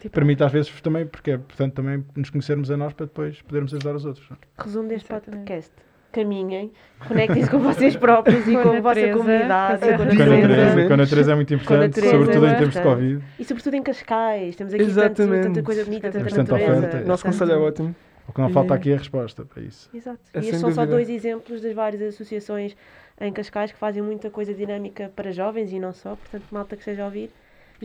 [0.00, 3.42] tipo, permite às vezes também, porque é portanto também nos conhecermos a nós para depois
[3.42, 4.24] podermos ajudar os outros.
[4.30, 4.62] é?
[4.62, 5.38] Resumo deste Exatamente.
[5.40, 5.72] podcast.
[6.12, 6.72] Caminhem,
[7.06, 10.86] conectem-se com vocês próprios e Com a com a vossa comunidade, com a Natureza.
[10.86, 12.82] com a natureza é muito importante, natureza, sobretudo em é tempos de.
[12.82, 13.24] Covid.
[13.38, 17.04] E sobretudo em Cascais, temos aqui tanto, tanta coisa bonita, tanta Bastante natureza.
[17.06, 17.94] Nosso conselho é ótimo.
[18.28, 19.90] O que não falta E- aqui é a resposta para isso.
[19.92, 20.20] Exato.
[20.32, 22.76] É e estes são só dois exemplos das várias associações
[23.20, 26.10] em Cascais que fazem muita coisa dinâmica para jovens e não só.
[26.16, 27.30] Portanto, malta que esteja a ouvir,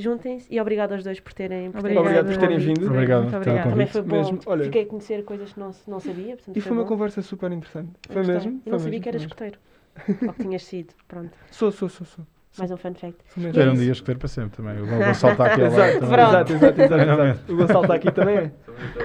[0.01, 2.85] juntem-se e obrigado aos dois por terem, por terem Obrigado por terem vindo.
[2.87, 3.69] Obrigado Muito pelo obrigada.
[3.69, 4.15] Também foi bom.
[4.17, 6.35] Mesmo, olha- Fiquei a conhecer coisas que não, não sabia.
[6.35, 6.87] Portanto, E foi uma bom.
[6.89, 7.91] conversa super interessante.
[8.09, 8.51] Eu Foi mesmo?
[8.51, 9.59] Eu Foi não sabia mesmo, que eras escoteiro.
[10.27, 10.93] Ou que tinhas sido.
[11.07, 11.31] Pronto.
[11.51, 12.25] Sou, sou, sou, sou.
[12.57, 13.17] Mais um fun fact.
[13.37, 14.81] E é Ter um dia escolher para sempre também.
[14.81, 15.61] O Gonçalo está aqui.
[15.61, 16.19] Exato, também.
[16.19, 17.53] exato, exato, exato.
[17.53, 18.51] O Gonçalo está aqui também é.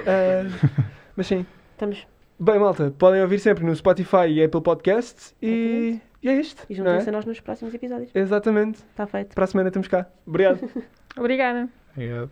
[0.07, 0.77] Ah,
[1.15, 1.45] mas sim.
[1.73, 2.05] Estamos.
[2.43, 6.65] Bem, malta, podem ouvir sempre no Spotify e Apple Podcasts e, e é isto.
[6.67, 7.15] E juntem-se a é?
[7.15, 8.09] nós nos próximos episódios.
[8.15, 8.79] Exatamente.
[8.89, 9.35] Está feito.
[9.35, 10.07] Para a semana estamos cá.
[10.25, 10.67] Obrigado.
[11.15, 11.69] Obrigada.
[11.93, 12.31] Obrigado.